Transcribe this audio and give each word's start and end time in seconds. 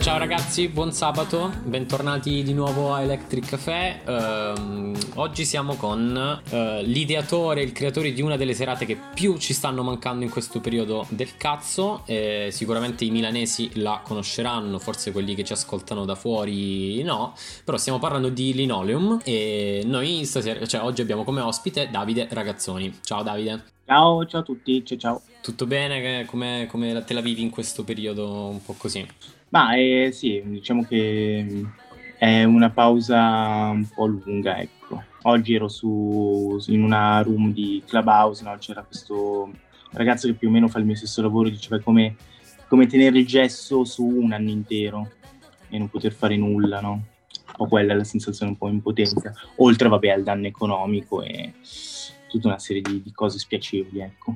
Ciao 0.00 0.16
ragazzi, 0.16 0.68
buon 0.68 0.90
sabato, 0.90 1.52
bentornati 1.64 2.42
di 2.42 2.54
nuovo 2.54 2.94
a 2.94 3.02
Electric 3.02 3.46
Café. 3.46 4.00
Ehm, 4.06 4.96
oggi 5.16 5.44
siamo 5.44 5.74
con 5.74 6.40
eh, 6.48 6.82
l'ideatore, 6.82 7.62
il 7.62 7.72
creatore 7.72 8.14
di 8.14 8.22
una 8.22 8.36
delle 8.36 8.54
serate 8.54 8.86
che 8.86 8.96
più 9.12 9.36
ci 9.36 9.52
stanno 9.52 9.82
mancando 9.82 10.24
in 10.24 10.30
questo 10.30 10.60
periodo 10.60 11.04
del 11.10 11.36
cazzo. 11.36 12.04
Eh, 12.06 12.48
sicuramente 12.50 13.04
i 13.04 13.10
milanesi 13.10 13.72
la 13.74 14.00
conosceranno, 14.02 14.78
forse 14.78 15.12
quelli 15.12 15.34
che 15.34 15.44
ci 15.44 15.52
ascoltano 15.52 16.06
da 16.06 16.14
fuori 16.14 17.02
no, 17.02 17.34
però 17.66 17.76
stiamo 17.76 17.98
parlando 17.98 18.30
di 18.30 18.54
Linoleum 18.54 19.20
e 19.24 19.82
noi 19.84 20.24
stasera, 20.24 20.64
cioè 20.64 20.80
oggi 20.80 21.02
abbiamo 21.02 21.22
come 21.22 21.42
ospite 21.42 21.90
Davide 21.90 22.28
Ragazzoni. 22.30 23.00
Ciao 23.02 23.22
Davide. 23.22 23.62
Ciao, 23.92 24.24
ciao 24.24 24.40
a 24.40 24.42
tutti, 24.42 24.82
ciao 24.86 24.96
ciao. 24.96 25.22
Tutto 25.42 25.66
bene? 25.66 26.24
Come, 26.24 26.66
come 26.66 27.04
te 27.04 27.12
la 27.12 27.20
vivi 27.20 27.42
in 27.42 27.50
questo 27.50 27.84
periodo 27.84 28.46
un 28.46 28.62
po' 28.64 28.72
così? 28.72 29.06
Ma 29.50 29.74
eh, 29.74 30.12
sì, 30.12 30.40
diciamo 30.42 30.86
che 30.86 31.44
mh, 31.46 31.72
è 32.16 32.42
una 32.44 32.70
pausa 32.70 33.68
un 33.68 33.86
po' 33.94 34.06
lunga, 34.06 34.56
ecco. 34.56 35.02
Oggi 35.24 35.52
ero 35.52 35.68
su, 35.68 36.58
in 36.68 36.82
una 36.82 37.20
room 37.20 37.52
di 37.52 37.82
Clubhouse, 37.86 38.42
no? 38.44 38.56
C'era 38.58 38.82
questo 38.82 39.50
ragazzo 39.90 40.26
che 40.26 40.32
più 40.32 40.48
o 40.48 40.52
meno 40.52 40.68
fa 40.68 40.78
il 40.78 40.86
mio 40.86 40.96
stesso 40.96 41.20
lavoro, 41.20 41.50
diceva 41.50 41.78
come, 41.78 42.16
come 42.68 42.86
tenere 42.86 43.18
il 43.18 43.26
gesso 43.26 43.84
su 43.84 44.06
un 44.06 44.32
anno 44.32 44.48
intero 44.48 45.10
e 45.68 45.76
non 45.76 45.90
poter 45.90 46.14
fare 46.14 46.38
nulla, 46.38 46.80
no? 46.80 46.92
Un 46.92 47.54
po' 47.56 47.66
quella 47.66 47.92
è 47.92 47.96
la 47.96 48.04
sensazione 48.04 48.52
un 48.52 48.56
po' 48.56 48.68
impotenza, 48.68 49.34
oltre 49.56 49.88
vabbè 49.88 50.08
al 50.08 50.22
danno 50.22 50.46
economico 50.46 51.20
e 51.20 51.52
tutta 52.32 52.48
una 52.48 52.58
serie 52.58 52.82
di, 52.82 53.02
di 53.02 53.12
cose 53.12 53.38
spiacevoli, 53.38 54.00
ecco. 54.00 54.34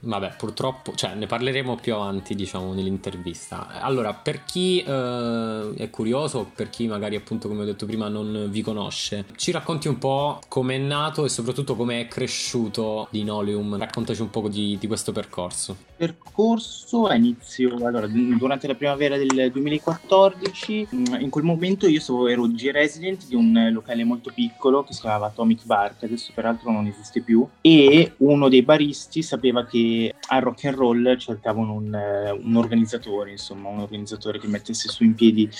Vabbè, 0.00 0.34
purtroppo, 0.38 0.94
cioè 0.94 1.14
ne 1.14 1.26
parleremo 1.26 1.74
più 1.74 1.94
avanti, 1.94 2.36
diciamo, 2.36 2.72
nell'intervista. 2.72 3.80
Allora, 3.80 4.14
per 4.14 4.44
chi 4.44 4.80
eh, 4.80 5.72
è 5.76 5.90
curioso, 5.90 6.48
per 6.54 6.70
chi 6.70 6.86
magari 6.86 7.16
appunto, 7.16 7.48
come 7.48 7.62
ho 7.62 7.64
detto 7.64 7.84
prima, 7.84 8.08
non 8.08 8.46
vi 8.48 8.62
conosce, 8.62 9.24
ci 9.34 9.50
racconti 9.50 9.88
un 9.88 9.98
po' 9.98 10.38
come 10.46 10.76
è 10.76 10.78
nato 10.78 11.24
e 11.24 11.28
soprattutto 11.28 11.74
come 11.74 12.00
è 12.02 12.06
cresciuto 12.06 13.08
Linoleum. 13.10 13.76
Raccontaci 13.76 14.22
un 14.22 14.30
po' 14.30 14.48
di, 14.48 14.78
di 14.78 14.86
questo 14.86 15.10
percorso. 15.10 15.87
Percorso 15.98 17.06
a 17.06 17.16
inizio, 17.16 17.74
allora, 17.84 18.06
durante 18.06 18.68
la 18.68 18.76
primavera 18.76 19.16
del 19.16 19.50
2014, 19.50 20.86
mh, 20.88 21.16
in 21.18 21.28
quel 21.28 21.42
momento 21.42 21.88
io 21.88 21.98
so- 21.98 22.28
ero 22.28 22.46
G 22.46 22.70
resident 22.70 23.26
di 23.26 23.34
un 23.34 23.70
locale 23.72 24.04
molto 24.04 24.30
piccolo 24.32 24.84
che 24.84 24.92
si 24.92 25.00
chiamava 25.00 25.26
Atomic 25.26 25.66
Bar, 25.66 25.96
che 25.98 26.06
adesso 26.06 26.30
peraltro 26.32 26.70
non 26.70 26.86
esiste 26.86 27.20
più, 27.20 27.44
e 27.60 28.12
uno 28.18 28.48
dei 28.48 28.62
baristi 28.62 29.22
sapeva 29.22 29.66
che 29.66 30.14
al 30.28 30.40
rock 30.40 30.66
and 30.66 30.76
roll 30.76 31.16
cercavano 31.16 31.72
un, 31.72 31.92
eh, 31.92 32.30
un 32.30 32.54
organizzatore, 32.54 33.32
insomma, 33.32 33.68
un 33.68 33.80
organizzatore 33.80 34.38
che 34.38 34.46
mettesse 34.46 34.88
su 34.88 35.02
in 35.02 35.16
piedi, 35.16 35.50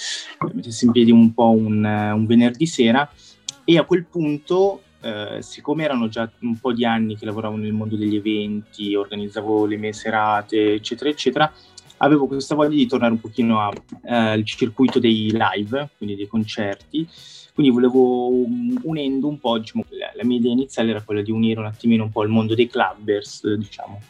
mettesse 0.53 0.85
in 0.85 0.93
piedi 0.93 1.11
un 1.11 1.35
po' 1.35 1.51
un, 1.51 1.85
eh, 1.85 2.13
un 2.13 2.27
venerdì 2.27 2.67
sera, 2.67 3.11
e 3.65 3.77
a 3.77 3.83
quel 3.83 4.05
punto 4.05 4.83
eh, 5.01 5.39
siccome 5.41 5.85
erano 5.85 6.09
già 6.09 6.31
un 6.41 6.59
po' 6.59 6.73
di 6.73 6.85
anni 6.85 7.17
che 7.17 7.25
lavoravo 7.25 7.57
nel 7.57 7.73
mondo 7.73 7.97
degli 7.97 8.17
eventi, 8.17 8.95
organizzavo 8.95 9.67
le 9.67 9.77
mie 9.77 9.93
serate, 9.93 10.75
eccetera, 10.75 11.11
eccetera, 11.11 11.53
avevo 11.99 12.27
questa 12.27 12.55
voglia 12.55 12.77
di 12.77 12.87
tornare 12.87 13.13
un 13.13 13.21
pochino 13.21 13.61
a- 13.61 13.73
eh, 14.05 14.15
al 14.15 14.45
circuito 14.45 14.99
dei 14.99 15.31
live, 15.33 15.91
quindi 15.97 16.17
dei 16.17 16.27
concerti. 16.27 17.07
Quindi 17.55 17.75
volevo, 17.75 18.29
um, 18.29 18.79
unendo 18.85 19.27
un 19.27 19.41
po', 19.41 19.59
diciamo, 19.59 19.85
la, 19.89 20.13
la 20.15 20.25
mia 20.25 20.39
idea 20.39 20.53
iniziale 20.53 20.91
era 20.91 21.03
quella 21.03 21.23
di 21.23 21.33
unire 21.33 21.59
un 21.59 21.67
attimino 21.67 22.05
un 22.05 22.13
po' 22.13 22.23
il 22.23 22.29
mondo 22.29 22.55
dei 22.55 22.69
clubbers, 22.69 23.53
diciamo, 23.55 24.01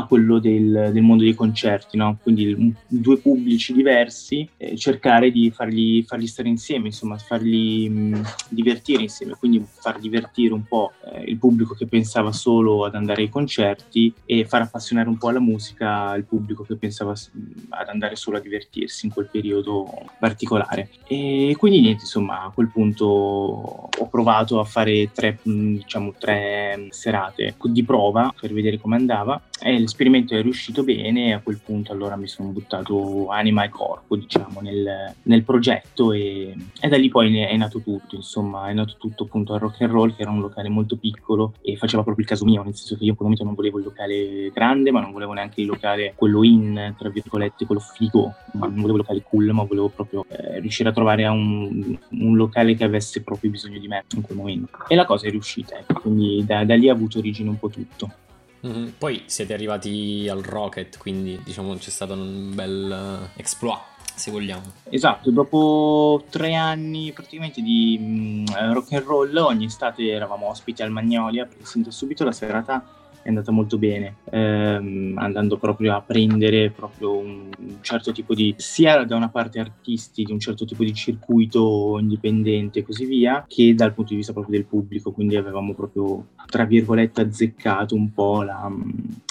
a 0.00 0.06
quello 0.06 0.38
del, 0.38 0.90
del 0.92 1.02
mondo 1.02 1.22
dei 1.24 1.34
concerti, 1.34 1.96
no? 1.96 2.18
Quindi 2.22 2.74
due 2.86 3.18
pubblici 3.18 3.72
diversi, 3.72 4.48
eh, 4.56 4.76
cercare 4.76 5.30
di 5.30 5.50
farli, 5.50 6.02
farli 6.02 6.26
stare 6.26 6.48
insieme, 6.48 6.86
insomma, 6.86 7.16
farli 7.18 7.88
mh, 7.88 8.22
divertire 8.48 9.02
insieme, 9.02 9.34
quindi 9.38 9.64
far 9.64 9.98
divertire 9.98 10.52
un 10.52 10.64
po' 10.64 10.92
eh, 11.12 11.22
il 11.24 11.36
pubblico 11.36 11.74
che 11.74 11.86
pensava 11.86 12.32
solo 12.32 12.84
ad 12.84 12.94
andare 12.94 13.22
ai 13.22 13.28
concerti 13.28 14.12
e 14.24 14.44
far 14.44 14.62
appassionare 14.62 15.08
un 15.08 15.18
po' 15.18 15.28
alla 15.28 15.40
musica 15.40 16.14
il 16.14 16.24
pubblico 16.24 16.64
che 16.64 16.76
pensava 16.76 17.14
s- 17.14 17.30
ad 17.70 17.88
andare 17.88 18.16
solo 18.16 18.36
a 18.36 18.40
divertirsi 18.40 19.06
in 19.06 19.12
quel 19.12 19.28
periodo 19.30 19.88
particolare. 20.18 20.90
E 21.06 21.54
quindi 21.58 21.80
niente, 21.80 22.02
insomma, 22.02 22.44
a 22.44 22.50
quel 22.50 22.68
punto 22.68 23.04
ho 23.06 24.08
provato 24.10 24.60
a 24.60 24.64
fare 24.64 25.10
tre, 25.12 25.38
mh, 25.42 25.74
diciamo, 25.76 26.14
tre 26.18 26.86
serate 26.90 27.54
di 27.62 27.84
prova 27.84 28.32
per 28.38 28.52
vedere 28.52 28.78
come 28.78 28.96
andava 28.96 29.40
e 29.62 29.78
l'esperimento 29.90 30.34
è 30.34 30.42
riuscito 30.42 30.84
bene 30.84 31.28
e 31.28 31.32
a 31.32 31.40
quel 31.40 31.58
punto 31.62 31.92
allora 31.92 32.14
mi 32.14 32.28
sono 32.28 32.50
buttato 32.50 33.28
anima 33.28 33.64
e 33.64 33.68
corpo, 33.68 34.16
diciamo, 34.16 34.60
nel, 34.60 35.14
nel 35.24 35.42
progetto 35.42 36.12
e, 36.12 36.54
e 36.80 36.88
da 36.88 36.96
lì 36.96 37.08
poi 37.08 37.36
è 37.36 37.56
nato 37.56 37.80
tutto, 37.80 38.14
insomma, 38.14 38.68
è 38.68 38.72
nato 38.72 38.94
tutto 38.98 39.24
appunto 39.24 39.52
al 39.52 39.60
rock 39.60 39.82
and 39.82 39.90
roll 39.90 40.14
che 40.14 40.22
era 40.22 40.30
un 40.30 40.40
locale 40.40 40.68
molto 40.68 40.96
piccolo 40.96 41.54
e 41.60 41.76
faceva 41.76 42.02
proprio 42.02 42.24
il 42.24 42.30
caso 42.30 42.44
mio, 42.44 42.62
nel 42.62 42.76
senso 42.76 42.96
che 42.96 43.04
io 43.04 43.10
in 43.10 43.16
quel 43.16 43.28
momento 43.28 43.44
non 43.44 43.54
volevo 43.54 43.78
il 43.78 43.84
locale 43.84 44.50
grande, 44.52 44.92
ma 44.92 45.00
non 45.00 45.12
volevo 45.12 45.32
neanche 45.32 45.60
il 45.60 45.66
locale 45.66 46.12
quello 46.14 46.44
in, 46.44 46.94
tra 46.96 47.08
virgolette, 47.08 47.66
quello 47.66 47.80
figo, 47.80 48.34
ma 48.52 48.66
non 48.66 48.76
volevo 48.76 48.98
il 48.98 48.98
locale 48.98 49.22
cool, 49.28 49.50
ma 49.52 49.64
volevo 49.64 49.88
proprio 49.88 50.24
eh, 50.28 50.60
riuscire 50.60 50.88
a 50.88 50.92
trovare 50.92 51.26
un, 51.26 51.98
un 52.10 52.36
locale 52.36 52.74
che 52.76 52.84
avesse 52.84 53.22
proprio 53.22 53.50
bisogno 53.50 53.78
di 53.78 53.88
me 53.88 54.04
in 54.14 54.22
quel 54.22 54.36
momento. 54.36 54.68
E 54.86 54.94
la 54.94 55.04
cosa 55.04 55.26
è 55.26 55.30
riuscita, 55.30 55.78
ecco, 55.78 56.00
quindi 56.00 56.44
da, 56.46 56.64
da 56.64 56.76
lì 56.76 56.88
ha 56.88 56.92
avuto 56.92 57.18
origine 57.18 57.48
un 57.48 57.58
po' 57.58 57.68
tutto. 57.68 58.28
Mhm. 58.60 58.94
Poi 58.98 59.22
siete 59.26 59.52
arrivati 59.54 60.28
al 60.28 60.42
Rocket, 60.42 60.98
quindi 60.98 61.40
diciamo 61.42 61.74
c'è 61.76 61.90
stato 61.90 62.12
un 62.12 62.54
bel 62.54 63.28
eh, 63.34 63.40
exploit, 63.40 63.80
se 64.14 64.30
vogliamo. 64.30 64.62
Esatto, 64.90 65.30
dopo 65.30 66.24
tre 66.28 66.54
anni 66.54 67.12
praticamente 67.12 67.62
di 67.62 67.98
mh, 67.98 68.72
rock 68.72 68.92
and 68.92 69.04
roll, 69.04 69.36
ogni 69.36 69.64
estate 69.64 70.08
eravamo 70.10 70.48
ospiti 70.48 70.82
al 70.82 70.90
Magnolia, 70.90 71.46
perché 71.46 71.64
da 71.80 71.90
subito 71.90 72.24
la 72.24 72.32
serata 72.32 72.84
è 73.22 73.28
andata 73.28 73.52
molto 73.52 73.78
bene, 73.78 74.16
ehm, 74.30 75.14
andando 75.18 75.56
proprio 75.58 75.94
a 75.94 76.00
prendere 76.00 76.70
proprio 76.70 77.16
un, 77.16 77.48
un 77.58 77.76
certo 77.80 78.12
tipo 78.12 78.34
di, 78.34 78.54
sia 78.56 79.04
da 79.04 79.16
una 79.16 79.28
parte 79.28 79.58
artisti 79.58 80.24
di 80.24 80.32
un 80.32 80.40
certo 80.40 80.64
tipo 80.64 80.84
di 80.84 80.94
circuito 80.94 81.96
indipendente 82.00 82.80
e 82.80 82.82
così 82.82 83.04
via, 83.04 83.44
che 83.46 83.74
dal 83.74 83.92
punto 83.92 84.10
di 84.10 84.16
vista 84.16 84.32
proprio 84.32 84.56
del 84.56 84.66
pubblico, 84.66 85.12
quindi 85.12 85.36
avevamo 85.36 85.74
proprio, 85.74 86.28
tra 86.46 86.64
virgolette, 86.64 87.20
azzeccato 87.20 87.94
un 87.94 88.12
po' 88.12 88.42
la, 88.42 88.70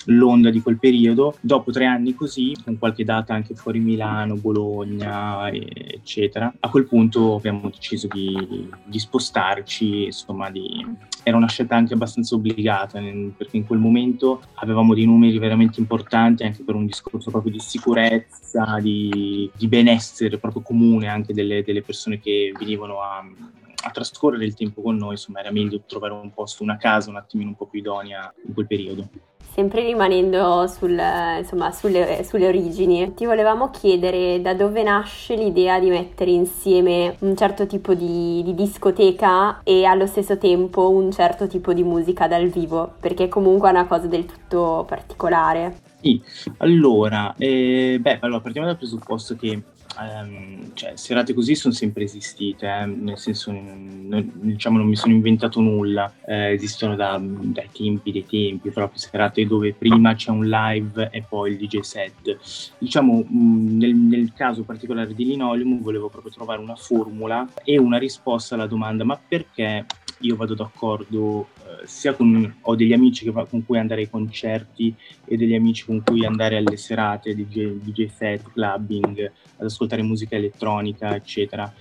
l'onda 0.06 0.50
di 0.50 0.62
quel 0.62 0.78
periodo. 0.78 1.36
Dopo 1.42 1.72
tre 1.72 1.86
anni 1.86 2.14
così, 2.14 2.56
con 2.64 2.78
qualche 2.78 3.04
data 3.04 3.34
anche 3.34 3.56
fuori 3.56 3.80
Milano, 3.80 4.36
Bologna, 4.36 5.50
eccetera, 5.52 6.54
a 6.60 6.70
quel 6.70 6.86
punto 6.86 7.36
abbiamo 7.36 7.70
deciso 7.70 8.08
di, 8.08 8.70
di 8.86 9.00
spostarci, 9.00 10.06
insomma, 10.06 10.50
di... 10.50 10.86
era 11.30 11.38
una 11.38 11.48
scelta 11.48 11.76
anche 11.76 11.94
abbastanza 11.94 12.36
obbligata, 12.36 13.00
perché 13.36 13.58
in 13.58 13.66
quel 13.66 13.80
momento 13.80 14.42
avevamo 14.56 14.94
dei 14.94 15.06
numeri 15.06 15.38
veramente 15.38 15.80
importanti 15.80 16.44
anche 16.44 16.64
per 16.64 16.76
un 16.76 16.86
discorso 16.86 17.32
proprio 17.32 17.52
di 17.52 17.60
sicurezza, 17.60 18.78
di, 18.82 19.50
di 19.56 19.68
benessere 19.68 20.38
proprio 20.38 20.62
comune 20.62 21.08
anche 21.08 21.34
delle, 21.34 21.64
delle 21.64 21.82
persone 21.82 22.20
che 22.20 22.52
venivano 22.58 23.02
a 23.02 23.24
a 23.82 23.92
trascorrere 23.92 24.46
il 24.46 24.56
tempo 24.56 24.82
con 24.82 24.98
noi, 24.98 25.12
insomma 25.12 25.40
era 25.40 25.52
meglio 25.52 25.82
trovare 25.86 26.14
un 26.14 26.34
posto, 26.34 26.64
una 26.64 26.78
casa 26.78 27.10
un 27.10 27.16
attimino 27.16 27.50
un 27.50 27.56
po' 27.56 27.68
più 27.68 27.80
idonea 27.80 28.34
in 28.46 28.54
quel 28.54 28.68
periodo. 28.68 29.08
Sempre 29.60 29.84
rimanendo 29.84 30.68
sul, 30.68 30.98
insomma, 31.38 31.72
sulle, 31.72 32.24
sulle 32.24 32.48
origini, 32.48 33.14
ti 33.14 33.26
volevamo 33.26 33.70
chiedere 33.72 34.42
da 34.42 34.54
dove 34.54 34.84
nasce 34.84 35.36
l'idea 35.36 35.80
di 35.80 35.90
mettere 35.90 36.32
insieme 36.32 37.18
un 37.20 37.36
certo 37.36 37.68
tipo 37.68 37.94
di, 37.94 38.42
di 38.44 38.56
discoteca 38.56 39.60
e 39.64 39.84
allo 39.84 40.06
stesso 40.06 40.38
tempo 40.38 40.90
un 40.90 41.12
certo 41.12 41.48
tipo 41.48 41.74
di 41.74 41.84
musica 41.84 42.26
dal 42.28 42.48
vivo, 42.48 42.94
perché 43.02 43.28
comunque 43.28 43.68
è 43.68 43.72
una 43.72 43.86
cosa 43.86 44.08
del 44.08 44.26
tutto 44.26 44.86
particolare. 44.88 45.82
Sì, 46.00 46.22
allora, 46.58 47.34
eh, 47.38 47.98
beh, 48.00 48.20
allora 48.22 48.40
partiamo 48.40 48.66
dal 48.66 48.78
presupposto 48.78 49.36
che 49.36 49.62
ehm, 50.00 50.72
cioè, 50.74 50.96
serate 50.96 51.34
così 51.34 51.56
sono 51.56 51.74
sempre 51.74 52.04
esistite, 52.04 52.68
eh, 52.68 52.86
nel 52.86 53.18
senso, 53.18 53.52
non, 53.52 54.32
diciamo, 54.36 54.78
non 54.78 54.88
mi 54.88 54.96
sono 54.96 55.14
inventato 55.14 55.60
nulla, 55.60 56.12
eh, 56.26 56.52
esistono 56.52 56.96
da- 56.96 57.20
dai 57.22 57.70
tempi 57.72 58.12
dei 58.12 58.26
tempi, 58.26 58.70
proprio 58.70 59.00
serate 59.00 59.46
dove 59.46 59.74
prima 59.74 60.14
c'è 60.16 60.32
un 60.32 60.48
live 60.48 61.10
e 61.12 61.24
poi 61.28 61.52
il 61.52 61.58
DJ 61.58 61.80
set. 61.80 62.38
Diciamo, 62.78 63.24
mh, 63.28 63.78
nel, 63.78 63.96
nel 63.96 64.34
caso 64.34 64.64
particolare 64.64 65.14
di 65.14 65.26
Linoleum 65.26 65.82
volevo 65.82 66.10
proprio 66.10 66.32
trovare 66.32 66.62
una 66.62 66.76
formula 66.76 67.48
e 67.64 67.78
una 67.78 67.98
risposta 67.98 68.56
alla 68.56 68.68
domanda, 68.68 69.04
ma 69.04 69.18
perché 69.18 69.86
io 70.20 70.36
vado 70.36 70.54
d'accordo 70.54 71.50
eh, 71.64 71.88
sia 71.88 72.14
con 72.14 72.56
ho 72.62 72.76
degli 72.76 72.94
amici 72.94 73.30
va- 73.30 73.46
con 73.46 73.66
cui 73.66 73.78
andare 73.78 74.02
ai 74.02 74.10
concerti 74.10 74.94
e 75.26 75.38
degli 75.38 75.54
amici 75.54 75.86
con 75.86 76.02
cui 76.04 76.26
andare 76.26 76.58
alle 76.58 76.78
serate 76.78 77.36
DJ, 77.36 77.76
DJ 77.82 78.08
set, 78.08 78.52
clubbing, 78.52 79.32
ad 79.58 79.66
ascoltare 79.66 80.02
musica 80.02 80.36
elettronica, 80.36 81.16
eccetera. 81.16 81.72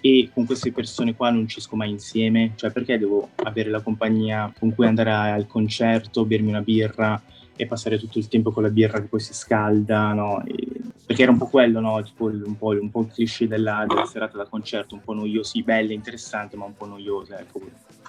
E 0.00 0.30
con 0.32 0.44
queste 0.46 0.72
persone 0.72 1.14
qua 1.14 1.30
non 1.30 1.48
ci 1.48 1.58
esco 1.58 1.76
mai 1.76 1.90
insieme, 1.90 2.52
cioè 2.56 2.70
perché 2.70 2.98
devo 2.98 3.30
avere 3.36 3.70
la 3.70 3.80
compagnia 3.80 4.52
con 4.58 4.74
cui 4.74 4.86
andare 4.86 5.10
al 5.10 5.46
concerto, 5.46 6.24
bermi 6.24 6.50
una 6.50 6.60
birra 6.60 7.20
e 7.56 7.66
passare 7.66 7.98
tutto 7.98 8.18
il 8.18 8.28
tempo 8.28 8.52
con 8.52 8.62
la 8.62 8.68
birra 8.68 9.00
che 9.00 9.06
poi 9.06 9.20
si 9.20 9.32
scalda, 9.32 10.12
no? 10.12 10.44
E, 10.44 10.66
perché 11.06 11.22
era 11.22 11.30
un 11.30 11.38
po' 11.38 11.46
quello, 11.46 11.80
no? 11.80 12.02
Tipo 12.02 12.26
un 12.26 12.56
po', 12.58 12.68
un 12.68 12.90
po 12.90 13.00
il 13.00 13.12
cliché 13.12 13.48
della, 13.48 13.84
della, 13.86 14.04
serata 14.06 14.36
da 14.36 14.46
concerto, 14.46 14.94
un 14.94 15.02
po' 15.02 15.14
noiosi, 15.14 15.62
bella, 15.62 15.92
interessante, 15.92 16.56
ma 16.56 16.64
un 16.64 16.76
po' 16.76 16.86
noiosa, 16.86 17.38
ecco. 17.38 17.60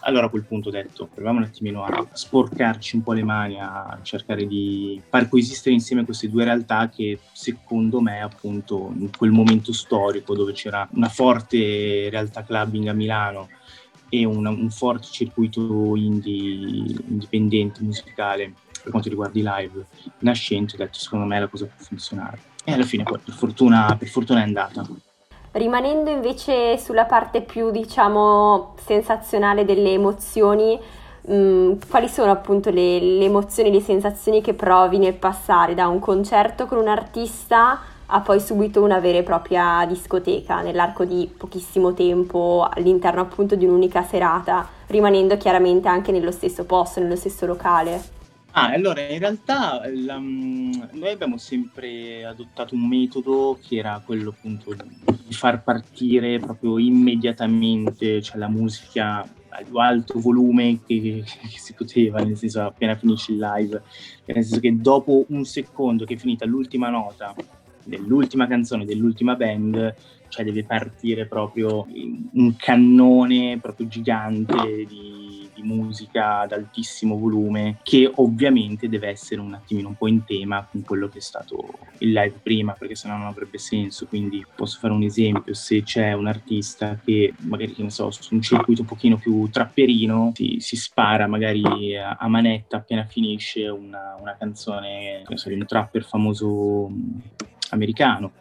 Allora 0.01 0.27
a 0.27 0.29
quel 0.29 0.44
punto 0.44 0.69
ho 0.69 0.71
detto, 0.71 1.09
proviamo 1.13 1.39
un 1.39 1.45
attimino 1.45 1.83
a 1.83 2.07
sporcarci 2.11 2.95
un 2.95 3.03
po' 3.03 3.13
le 3.13 3.23
mani, 3.23 3.59
a 3.59 3.99
cercare 4.03 4.45
di 4.45 5.01
far 5.09 5.27
coesistere 5.27 5.75
insieme 5.75 6.05
queste 6.05 6.29
due 6.29 6.44
realtà 6.44 6.89
che 6.89 7.19
secondo 7.33 7.99
me 7.99 8.21
appunto 8.21 8.94
in 8.97 9.09
quel 9.15 9.31
momento 9.31 9.73
storico 9.73 10.35
dove 10.35 10.53
c'era 10.53 10.88
una 10.94 11.09
forte 11.09 12.09
realtà 12.09 12.44
clubbing 12.44 12.88
a 12.88 12.94
Milano 12.94 13.49
e 14.09 14.23
una, 14.23 14.49
un 14.49 14.69
forte 14.69 15.07
circuito 15.11 15.95
indie, 15.95 16.95
indipendente 17.07 17.81
musicale 17.81 18.53
per 18.81 18.91
quanto 18.91 19.09
riguarda 19.09 19.38
i 19.38 19.44
live 19.44 19.85
nascente, 20.19 20.75
ho 20.75 20.77
detto 20.77 20.97
secondo 20.97 21.25
me 21.25 21.39
la 21.39 21.47
cosa 21.47 21.65
può 21.65 21.83
funzionare. 21.83 22.39
E 22.63 22.71
alla 22.73 22.85
fine 22.85 23.03
poi 23.03 23.19
per 23.19 23.33
fortuna, 23.33 23.95
per 23.97 24.07
fortuna 24.07 24.39
è 24.39 24.44
andata. 24.44 24.88
Rimanendo 25.57 26.12
invece 26.12 26.77
sulla 26.77 27.06
parte 27.06 27.42
più, 27.42 27.71
diciamo, 27.71 28.75
sensazionale 28.86 29.65
delle 29.65 29.89
emozioni, 29.89 30.80
mh, 31.21 31.33
mm, 31.33 31.71
quali 31.89 32.07
sono 32.07 32.30
appunto 32.30 32.69
le, 32.69 33.00
le 33.00 33.25
emozioni, 33.25 33.71
le 33.71 33.81
sensazioni 33.81 34.39
che 34.42 34.54
provi 34.54 35.00
nel 35.00 35.15
passare 35.15 35.74
da 35.74 35.88
un 35.88 35.98
concerto 35.98 36.68
con 36.68 36.77
un 36.77 36.88
artista 36.88 37.81
a 38.06 38.21
poi 38.21 38.39
subito 38.39 38.83
una 38.83 39.00
vera 39.00 39.18
e 39.18 39.24
propria 39.24 39.83
discoteca 39.88 40.62
nell'arco 40.62 41.06
di 41.06 41.27
pochissimo 41.36 41.92
tempo 41.95 42.69
all'interno 42.71 43.21
appunto 43.21 43.56
di 43.56 43.65
un'unica 43.65 44.04
serata, 44.04 44.69
rimanendo 44.86 45.38
chiaramente 45.38 45.88
anche 45.88 46.12
nello 46.12 46.31
stesso 46.31 46.65
posto, 46.65 47.00
nello 47.00 47.15
stesso 47.15 47.48
locale. 47.48 48.15
Ah, 48.51 48.71
allora 48.71 49.01
in 49.01 49.19
realtà 49.19 49.81
la, 49.92 50.19
mm, 50.19 50.71
noi 50.94 51.12
abbiamo 51.12 51.38
sempre 51.38 52.25
adottato 52.25 52.75
un 52.75 52.88
metodo 52.88 53.57
che 53.59 53.77
era 53.77 54.00
quello 54.06 54.30
appunto 54.30 54.75
di 55.27 55.33
far 55.33 55.62
partire 55.62 56.39
proprio 56.39 56.79
immediatamente 56.79 58.21
cioè 58.21 58.38
la 58.38 58.47
musica 58.47 59.27
al 59.50 59.65
più 59.65 59.77
alto 59.77 60.19
volume 60.19 60.79
che, 60.85 61.24
che, 61.24 61.57
si 61.57 61.74
poteva, 61.74 62.21
nel 62.21 62.38
senso 62.38 62.62
appena 62.62 62.95
finisce 62.95 63.31
il 63.31 63.39
live, 63.39 63.81
nel 64.25 64.44
senso 64.44 64.59
che 64.59 64.75
dopo 64.77 65.25
un 65.29 65.45
secondo 65.45 66.06
che 66.06 66.13
è 66.13 66.18
finita 66.18 66.45
l'ultima 66.45 66.89
nota 66.89 67.33
dell'ultima 67.83 68.47
canzone 68.47 68.85
dell'ultima 68.85 69.35
band, 69.35 69.95
cioè 70.27 70.44
deve 70.44 70.63
partire 70.63 71.25
proprio 71.25 71.88
un 72.33 72.56
cannone 72.57 73.57
proprio 73.62 73.88
gigante 73.88 74.85
di, 74.85 75.36
di, 75.57 75.68
musica 75.68 76.39
ad 76.39 76.51
altissimo 76.51 77.18
volume 77.18 77.80
che 77.83 78.09
ovviamente 78.15 78.88
deve 78.88 79.09
essere 79.09 79.42
un 79.42 79.54
attimino 79.54 79.89
un 79.89 79.95
po' 79.95 80.07
in 80.07 80.24
tema 80.24 80.65
con 80.69 80.81
quello 80.81 81.09
che 81.09 81.18
è 81.18 81.21
stato 81.21 81.74
il 82.00 82.12
live 82.12 82.39
prima 82.42 82.74
perché 82.74 82.95
sennò 82.95 83.18
non 83.18 83.27
avrebbe 83.27 83.57
senso. 83.57 84.06
Quindi 84.07 84.45
posso 84.56 84.77
fare 84.80 84.94
un 84.94 85.04
esempio 85.04 85.54
se 85.54 85.83
c'è 85.83 86.13
un 86.13 86.27
artista 86.27 87.00
che 87.04 87.33
magari 87.42 87.74
che 87.74 87.83
ne 87.83 87.89
so 87.89 88.12
su 88.12 88.33
un 88.33 88.42
circuito 88.42 88.81
un 88.81 88.88
pochino 88.88 89.18
più 89.18 89.50
trapperino 89.50 90.31
si, 90.36 90.57
si 90.59 90.75
spara 90.75 91.27
magari 91.27 91.95
a, 91.98 92.27
manetta 92.27 92.77
appena 92.77 93.06
finisce 93.06 93.68
una, 93.68 94.15
una 94.19 94.36
canzone 94.38 95.24
di 95.27 95.54
un 95.54 95.65
trapper 95.65 96.04
famoso 96.04 96.89
americano, 97.69 98.31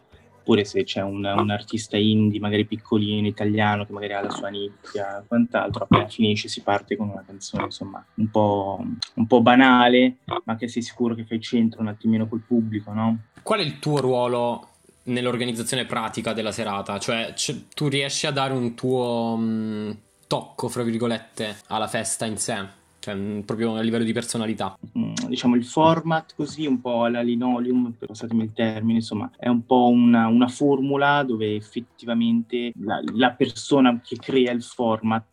oppure 0.47 0.65
se 0.65 0.85
c'è 0.85 1.03
un, 1.03 1.25
un, 1.25 1.51
artista 1.51 1.97
indie, 1.97 2.39
magari 2.39 2.65
piccolino, 2.65 3.27
italiano, 3.27 3.85
che 3.85 3.93
magari 3.93 4.13
ha 4.13 4.23
la 4.23 4.31
sua 4.31 4.49
nicchia 4.49 5.25
quant'altro, 5.27 5.83
appena 5.83 6.07
finisce 6.07 6.47
si 6.47 6.63
parte 6.63 6.97
con 6.97 7.09
una 7.09 7.25
canzone 7.27 7.65
insomma 7.65 8.05
un 8.15 8.31
po', 8.31 8.81
un 9.15 9.27
po', 9.27 9.43
banale, 9.43 10.19
ma 10.45 10.55
che 10.57 10.69
sei 10.69 10.83
sicuro 10.83 11.17
che 11.17 11.25
fai 11.25 11.41
centro 11.41 11.81
un 11.81 11.89
attimino 11.89 12.29
col 12.29 12.43
pubblico, 12.47 12.93
no? 12.93 13.23
Qual 13.43 13.59
è 13.59 13.63
il 13.63 13.81
tuo 13.81 14.01
ruolo 14.01 14.69
nell'organizzazione 15.05 15.85
pratica 15.85 16.33
della 16.33 16.53
serata? 16.53 17.01
Cioè, 17.01 17.33
c- 17.35 17.67
tu 17.75 17.89
riesci 17.89 18.29
a 18.29 18.31
dare 18.31 18.53
un 18.53 18.75
tuo 18.75 19.35
mh, 19.37 19.43
mm, 19.43 19.91
tocco, 20.29 20.69
fra 20.69 20.85
virgolette, 20.85 21.57
alla 21.67 21.89
festa 21.89 22.25
in 22.25 22.37
sé? 22.37 22.85
Cioè 23.07 23.15
mm, 23.15 23.41
proprio 23.41 23.77
a 23.77 23.81
livello 23.81 24.03
di 24.03 24.13
personalità. 24.13 24.77
Mm, 24.99 25.13
diciamo 25.29 25.55
il 25.55 25.65
format 25.65 26.35
così, 26.35 26.67
un 26.67 26.81
po' 26.81 27.05
alla 27.05 27.23
linoleum, 27.23 27.93
passatemi 27.93 28.43
il 28.43 28.53
termine, 28.53 28.99
insomma, 28.99 29.31
è 29.39 29.47
un 29.47 29.65
po' 29.65 29.89
una, 29.89 30.27
una 30.27 30.49
formula 30.49 31.23
dove 31.23 31.55
effettivamente 31.55 32.73
la, 32.81 33.01
la 33.15 33.31
persona 33.31 34.01
che 34.03 34.17
crea 34.17 34.51
il 34.51 34.63
format 34.63 35.25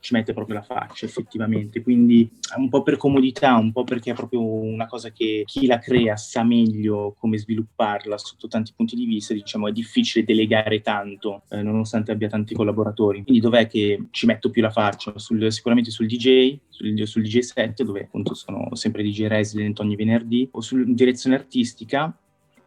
ci 0.00 0.14
mette 0.14 0.32
proprio 0.32 0.56
la 0.56 0.62
faccia 0.62 1.06
effettivamente, 1.06 1.82
quindi 1.82 2.30
un 2.56 2.68
po' 2.68 2.82
per 2.82 2.96
comodità, 2.96 3.56
un 3.56 3.72
po' 3.72 3.84
perché 3.84 4.10
è 4.10 4.14
proprio 4.14 4.42
una 4.42 4.86
cosa 4.86 5.10
che 5.10 5.42
chi 5.46 5.66
la 5.66 5.78
crea 5.78 6.16
sa 6.16 6.42
meglio 6.42 7.14
come 7.18 7.38
svilupparla 7.38 8.18
sotto 8.18 8.48
tanti 8.48 8.72
punti 8.74 8.96
di 8.96 9.06
vista, 9.06 9.34
diciamo 9.34 9.68
è 9.68 9.72
difficile 9.72 10.24
delegare 10.24 10.80
tanto 10.80 11.42
eh, 11.50 11.62
nonostante 11.62 12.12
abbia 12.12 12.28
tanti 12.28 12.54
collaboratori. 12.54 13.22
Quindi 13.22 13.40
dov'è 13.40 13.66
che 13.66 14.06
ci 14.10 14.26
metto 14.26 14.50
più 14.50 14.62
la 14.62 14.70
faccia? 14.70 15.12
Sul, 15.16 15.50
sicuramente 15.52 15.90
sul 15.90 16.06
DJ, 16.06 16.58
sul, 16.68 17.06
sul 17.06 17.22
DJ 17.22 17.38
set 17.38 17.82
dove 17.82 18.02
appunto 18.02 18.34
sono 18.34 18.74
sempre 18.74 19.02
DJ 19.02 19.26
resident 19.26 19.78
ogni 19.80 19.96
venerdì 19.96 20.48
o 20.52 20.60
sulla 20.60 20.84
direzione 20.86 21.36
artistica 21.36 22.14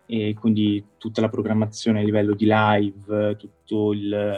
e 0.05 0.35
quindi 0.37 0.83
tutta 0.97 1.21
la 1.21 1.29
programmazione 1.29 1.99
a 1.99 2.03
livello 2.03 2.35
di 2.35 2.45
live, 2.47 3.35
tutto 3.37 3.93
il 3.93 4.37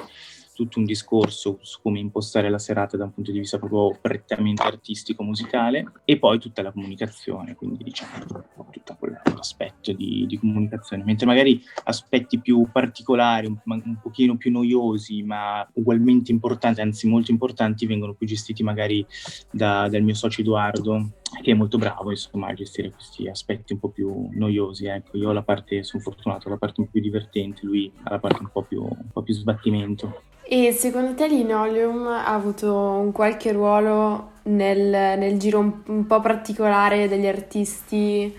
tutto 0.56 0.80
un 0.80 0.86
discorso 0.86 1.60
su 1.62 1.80
come 1.81 2.00
impostare 2.00 2.50
la 2.50 2.57
serata 2.57 2.96
da 2.98 3.04
un 3.04 3.13
punto 3.13 3.31
di 3.31 3.40
vista 3.40 3.60
proprio 3.60 3.98
prettamente 4.02 4.63
artistico, 4.63 5.22
musicale, 5.22 5.92
e 6.06 6.18
poi 6.18 6.40
tutta 6.40 6.62
la 6.62 6.72
comunicazione, 6.72 7.56
quindi 7.56 7.84
diciamo 7.84 8.25
tutto 8.72 8.96
quell'aspetto 8.98 9.92
di, 9.92 10.25
di 10.28 10.40
comunicazione, 10.40 11.04
mentre 11.04 11.25
magari 11.25 11.62
aspetti 11.84 12.40
più 12.40 12.68
particolari, 12.72 13.48
un, 13.48 13.57
un 13.66 14.00
pochino 14.02 14.38
più 14.38 14.52
noiosi, 14.52 15.22
ma 15.24 15.68
ugualmente 15.74 16.31
importanti, 16.31 16.81
anzi 16.81 17.07
molto 17.07 17.31
importanti, 17.31 17.86
vengono 17.86 18.13
più 18.13 18.25
gestiti 18.25 18.63
magari 18.63 19.06
da, 19.52 19.90
dal 19.90 20.04
mio 20.04 20.16
socio 20.16 20.42
Edoardo, 20.42 21.12
che 21.41 21.51
è 21.51 21.53
molto 21.53 21.77
bravo 21.77 22.11
insomma 22.11 22.47
a 22.47 22.53
gestire 22.53 22.91
questi 22.91 23.27
aspetti 23.27 23.73
un 23.73 23.79
po' 23.79 23.89
più 23.89 24.29
noiosi 24.31 24.85
ecco 24.87 25.17
io 25.17 25.29
ho 25.29 25.33
la 25.33 25.43
parte 25.43 25.83
sono 25.83 26.01
fortunato 26.01 26.49
la 26.49 26.57
parte 26.57 26.81
un 26.81 26.85
po' 26.85 26.93
più 26.93 27.01
divertente 27.01 27.61
lui 27.63 27.91
ha 28.03 28.11
la 28.11 28.19
parte 28.19 28.39
un 28.41 28.49
po' 28.51 28.63
più, 28.63 28.81
un 28.81 29.09
po 29.11 29.21
più 29.21 29.33
sbattimento 29.33 30.21
e 30.47 30.71
secondo 30.73 31.15
te 31.15 31.27
Linoleum 31.27 32.05
ha 32.05 32.33
avuto 32.33 32.71
un 32.71 33.11
qualche 33.11 33.51
ruolo 33.51 34.33
nel, 34.43 35.17
nel 35.17 35.39
giro 35.39 35.57
un, 35.57 35.81
un, 35.87 36.05
po' 36.05 36.21
particolare 36.21 37.07
degli 37.07 37.25
artisti 37.25 38.31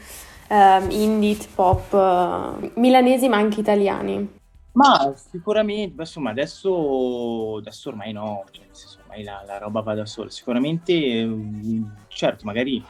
um, 0.48 0.86
indie, 0.90 1.36
pop, 1.52 1.92
uh, 1.92 2.70
milanesi 2.80 3.28
ma 3.28 3.38
anche 3.38 3.58
italiani? 3.58 4.34
Ma 4.76 5.14
sicuramente, 5.16 6.02
insomma, 6.02 6.30
adesso, 6.30 7.56
adesso 7.56 7.88
ormai 7.88 8.12
no, 8.12 8.44
cioè, 8.50 8.66
ormai 9.00 9.24
la, 9.24 9.42
la, 9.46 9.56
roba 9.56 9.80
va 9.80 9.94
da 9.94 10.04
sola. 10.04 10.28
Sicuramente, 10.28 11.26
certo, 12.08 12.44
magari 12.44 12.84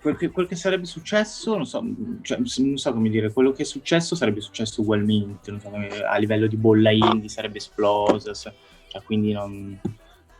quel 0.00 0.16
che, 0.16 0.30
quel 0.30 0.48
che, 0.48 0.56
sarebbe 0.56 0.84
successo, 0.84 1.54
non 1.54 1.64
so, 1.64 1.80
cioè, 2.22 2.38
non 2.38 2.76
so 2.76 2.92
come 2.92 3.08
dire, 3.08 3.32
quello 3.32 3.52
che 3.52 3.62
è 3.62 3.64
successo 3.64 4.16
sarebbe 4.16 4.40
successo 4.40 4.80
ugualmente, 4.80 5.56
so, 5.60 5.70
a 6.08 6.16
livello 6.16 6.48
di 6.48 6.56
bolla 6.56 6.90
indie 6.90 7.28
sarebbe 7.28 7.58
esplosa, 7.58 8.32
cioè, 8.34 8.52
quindi 9.04 9.30
non, 9.30 9.80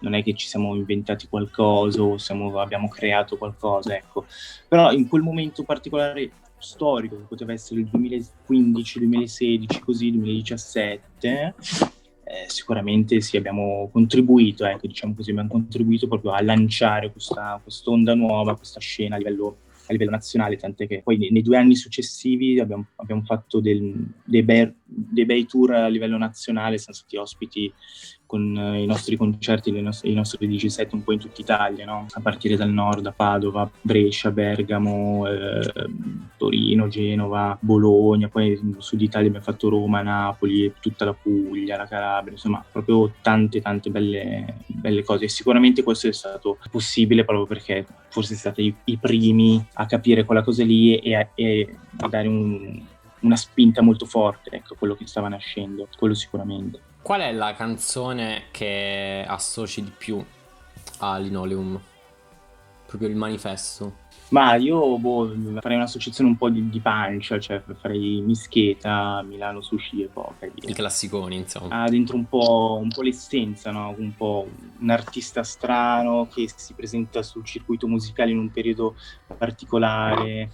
non, 0.01 0.15
è 0.15 0.25
che 0.25 0.35
ci 0.35 0.49
siamo 0.49 0.75
inventati 0.75 1.29
qualcosa 1.29 2.03
o 2.03 2.19
siamo, 2.19 2.59
abbiamo 2.59 2.89
creato 2.89 3.39
qualcosa, 3.39 3.95
ecco. 3.95 4.27
Però 4.67 4.91
in 4.91 5.07
quel 5.07 5.23
momento 5.23 5.63
particolare 5.63 6.29
storico, 6.63 7.17
che 7.17 7.25
poteva 7.29 7.53
essere 7.53 7.81
il 7.81 7.87
2015, 7.87 8.99
2016, 9.01 9.81
così, 9.81 10.11
2017, 10.13 11.55
eh, 12.25 12.49
sicuramente 12.49 13.21
sì, 13.21 13.37
abbiamo 13.37 13.91
contribuito, 13.93 14.65
ecco, 14.65 14.87
diciamo 14.87 15.15
così, 15.15 15.31
abbiamo 15.31 15.51
contribuito 15.51 16.09
proprio 16.09 16.33
a 16.33 16.43
lanciare 16.43 17.13
questa 17.13 17.61
onda 17.85 18.15
nuova, 18.15 18.57
questa 18.57 18.81
scena 18.81 19.17
a 19.17 19.19
livello, 19.19 19.59
a 19.87 19.93
livello, 19.93 20.11
nazionale, 20.11 20.57
tant'è 20.57 20.87
che 20.87 21.03
poi 21.03 21.19
nei, 21.19 21.31
nei 21.31 21.43
due 21.43 21.59
anni 21.59 21.75
successivi 21.75 22.59
abbiamo, 22.59 22.87
abbiamo 22.97 23.23
fatto 23.23 23.61
del, 23.61 23.93
dei, 24.25 24.43
bei, 24.43 24.73
dei, 24.83 25.27
bei, 25.27 25.45
tour 25.45 25.73
a 25.73 25.89
livello 25.89 26.17
nazionale, 26.17 26.79
siamo 26.79 26.97
stati 26.97 27.17
ospiti 27.17 27.71
con 28.33 28.57
eh, 28.57 28.81
i 28.81 28.87
nostri 28.87 29.15
concerti, 29.17 29.69
i 29.69 29.83
nostri, 29.83 30.11
i 30.11 30.15
nostri 30.15 30.49
DJ 30.49 30.69
set 30.69 30.95
un 30.95 31.05
po' 31.05 31.13
in 31.13 31.19
tutta 31.19 31.43
Italia, 31.43 31.85
no? 31.85 32.07
a 32.11 32.21
partire 32.23 32.57
dal 32.57 32.71
nord, 32.71 33.05
a 33.05 33.13
Padova, 33.13 33.71
Brescia, 33.83 34.31
Bergamo, 34.31 35.27
eh, 35.27 35.71
Torino, 36.39 36.89
Genova, 36.89 37.59
Bologna, 37.61 38.29
poi 38.29 38.59
nel 38.63 38.77
sud 38.79 39.03
Italia 39.03 39.27
abbiamo 39.27 39.45
fatto 39.45 39.69
Roma, 39.69 40.01
Napoli, 40.01 40.73
tutta 40.81 41.05
la 41.05 41.13
Puglia, 41.13 41.77
la 41.77 41.87
Calabria, 41.87 42.33
insomma 42.33 42.65
proprio 42.73 43.13
tante 43.21 43.61
tante 43.61 43.91
belle, 43.91 44.61
belle 44.67 45.05
cose 45.05 45.27
e 45.27 45.29
sicuramente 45.29 45.83
questo 45.83 46.09
è 46.09 46.13
stato 46.13 46.57
possibile 46.71 47.27
proprio 47.27 47.45
perché 47.45 47.85
forse 48.09 48.35
siete 48.35 48.63
i, 48.63 48.75
i 48.85 48.97
primi 48.97 49.63
a 49.75 49.85
capire 49.85 50.25
quella 50.25 50.43
cosa 50.43 50.65
lì 50.65 50.97
e 50.97 51.17
a, 51.17 51.29
e 51.35 51.77
a 51.99 52.09
dare 52.09 52.29
un, 52.29 52.81
una 53.21 53.37
spinta 53.37 53.83
molto 53.83 54.07
forte, 54.07 54.49
ecco, 54.57 54.75
quello 54.79 54.95
che 54.95 55.07
stava 55.07 55.29
nascendo, 55.29 55.87
quello 55.99 56.15
sicuramente. 56.15 56.92
Qual 57.03 57.21
è 57.21 57.33
la 57.33 57.53
canzone 57.55 58.45
che 58.53 59.25
associ 59.27 59.83
di 59.83 59.91
più 59.91 60.25
a 60.99 61.19
Linoleum? 61.19 61.81
Proprio 62.87 63.09
il 63.09 63.17
manifesto. 63.17 64.01
Ma 64.29 64.55
io 64.55 64.97
boh, 64.99 65.35
farei 65.61 65.77
un'associazione 65.77 66.31
un 66.31 66.37
po' 66.37 66.49
di, 66.49 66.69
di 66.71 66.79
pancia, 66.79 67.41
cioè 67.41 67.61
farei 67.81 68.23
Mischeta, 68.25 69.21
Milano 69.23 69.61
Sushi 69.61 70.03
e 70.03 70.07
Poca. 70.07 70.47
I 70.55 70.73
classiconi, 70.73 71.37
insomma. 71.37 71.83
Ha 71.83 71.89
dentro 71.89 72.15
un 72.15 72.27
po', 72.27 72.79
un 72.81 72.89
po' 72.89 73.03
l'essenza, 73.03 73.73
no? 73.73 73.95
un 73.99 74.15
po' 74.15 74.49
un 74.79 74.91
artista 74.91 75.43
strano 75.43 76.29
che 76.33 76.49
si 76.55 76.73
presenta 76.73 77.23
sul 77.23 77.45
circuito 77.45 77.89
musicale 77.89 78.31
in 78.31 78.39
un 78.39 78.51
periodo 78.51 78.95
particolare, 79.37 80.51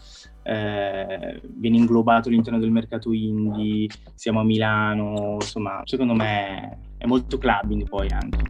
eh, 0.48 1.40
viene 1.42 1.76
inglobato 1.76 2.28
all'interno 2.28 2.58
del 2.58 2.70
mercato 2.70 3.12
indie, 3.12 3.88
siamo 4.14 4.40
a 4.40 4.44
Milano, 4.44 5.34
insomma, 5.34 5.82
secondo 5.84 6.14
me 6.14 6.94
è 6.96 7.06
molto 7.06 7.36
clubbing 7.36 7.86
poi 7.86 8.08
anche. 8.10 8.44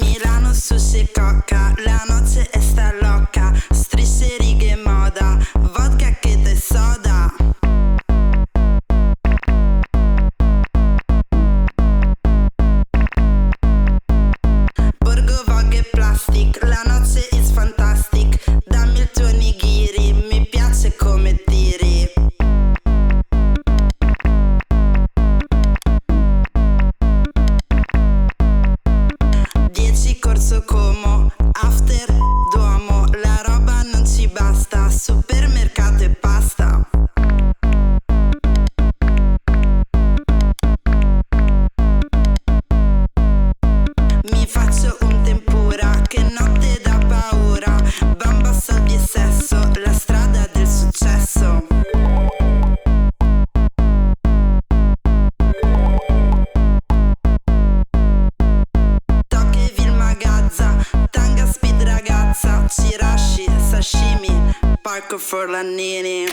Milano 0.00 0.54
sushi 0.54 1.06
coca, 1.12 1.74
la 1.84 2.02
noce 2.08 2.48
è 2.50 2.60
sta 2.60 2.92
loca, 2.98 3.52
strisce 3.70 4.36
righe 4.38 4.74
moda, 4.76 5.38
vodka 5.58 6.16
che 6.18 6.40
te 6.42 6.56
soda. 6.56 7.01
Parco 65.32 65.46
Forlannini. 65.46 66.24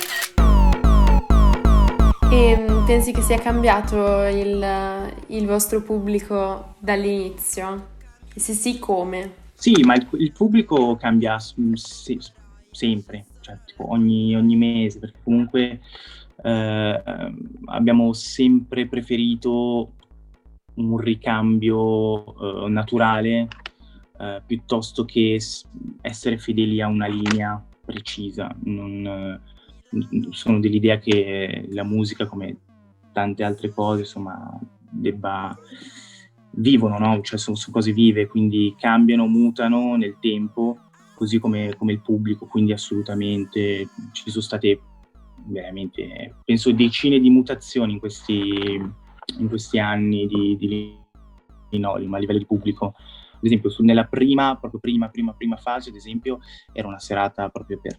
E 2.32 2.58
mm, 2.58 2.86
pensi 2.86 3.12
che 3.14 3.22
sia 3.22 3.40
cambiato 3.40 4.24
il, 4.26 5.14
il 5.28 5.46
vostro 5.46 5.82
pubblico 5.82 6.76
dall'inizio? 6.80 7.88
E 8.34 8.40
se 8.40 8.54
sì, 8.54 8.78
come? 8.78 9.48
Sì, 9.54 9.82
ma 9.84 9.96
il, 9.96 10.08
il 10.14 10.32
pubblico 10.32 10.96
cambia 10.98 11.40
s- 11.40 11.56
se- 11.74 12.20
sempre, 12.72 13.26
cioè 13.42 13.58
tipo 13.66 13.90
ogni, 13.90 14.36
ogni 14.36 14.56
mese, 14.56 15.00
perché 15.00 15.20
comunque 15.24 15.82
eh, 16.44 17.04
abbiamo 17.66 18.14
sempre 18.14 18.88
preferito 18.88 19.94
un 20.76 20.98
ricambio 20.98 22.66
eh, 22.66 22.70
naturale 22.70 23.48
eh, 24.18 24.42
piuttosto 24.46 25.04
che 25.04 25.40
s- 25.40 25.66
essere 26.02 26.38
fedeli 26.38 26.80
a 26.80 26.88
una 26.88 27.08
linea 27.08 27.62
precisa. 27.90 28.56
Non, 28.64 29.06
eh, 29.06 30.28
sono 30.30 30.60
dell'idea 30.60 31.00
che 31.00 31.68
la 31.72 31.84
musica, 31.84 32.28
come 32.28 32.58
tante 33.12 33.44
altre 33.44 33.70
cose, 33.70 34.02
insomma, 34.02 34.60
debba 34.90 35.58
vivono, 36.52 36.98
no? 36.98 37.22
Cioè 37.22 37.38
sono, 37.38 37.56
sono 37.56 37.74
cose 37.74 37.94
vive, 37.94 38.28
quindi 38.28 38.76
cambiano, 38.78 39.28
mutano 39.28 39.96
nel 39.96 40.18
tempo, 40.20 40.78
così 41.16 41.40
come, 41.40 41.76
come 41.78 41.94
il 41.94 42.02
pubblico, 42.02 42.46
quindi 42.46 42.72
assolutamente 42.72 43.88
ci 44.12 44.30
sono 44.30 44.44
state 44.44 44.82
veramente, 45.46 46.36
penso, 46.44 46.72
decine 46.72 47.20
di 47.20 47.30
mutazioni 47.30 47.94
in 47.94 48.00
questi, 48.00 48.82
in 49.38 49.48
questi 49.48 49.80
anni 49.80 50.28
di, 50.28 50.56
di 50.58 50.98
Linoleum 51.70 52.14
a 52.14 52.18
livello 52.18 52.40
di 52.40 52.46
pubblico. 52.46 52.94
Ad 53.40 53.46
esempio, 53.46 53.70
su- 53.70 53.84
nella 53.84 54.04
prima, 54.04 54.58
proprio 54.60 54.82
prima, 54.82 55.08
prima, 55.08 55.34
prima 55.34 55.56
fase, 55.56 55.90
ad 55.90 55.96
esempio, 55.96 56.40
era 56.74 56.88
una 56.88 57.00
serata 57.00 57.48
proprio 57.48 57.80
per 57.82 57.96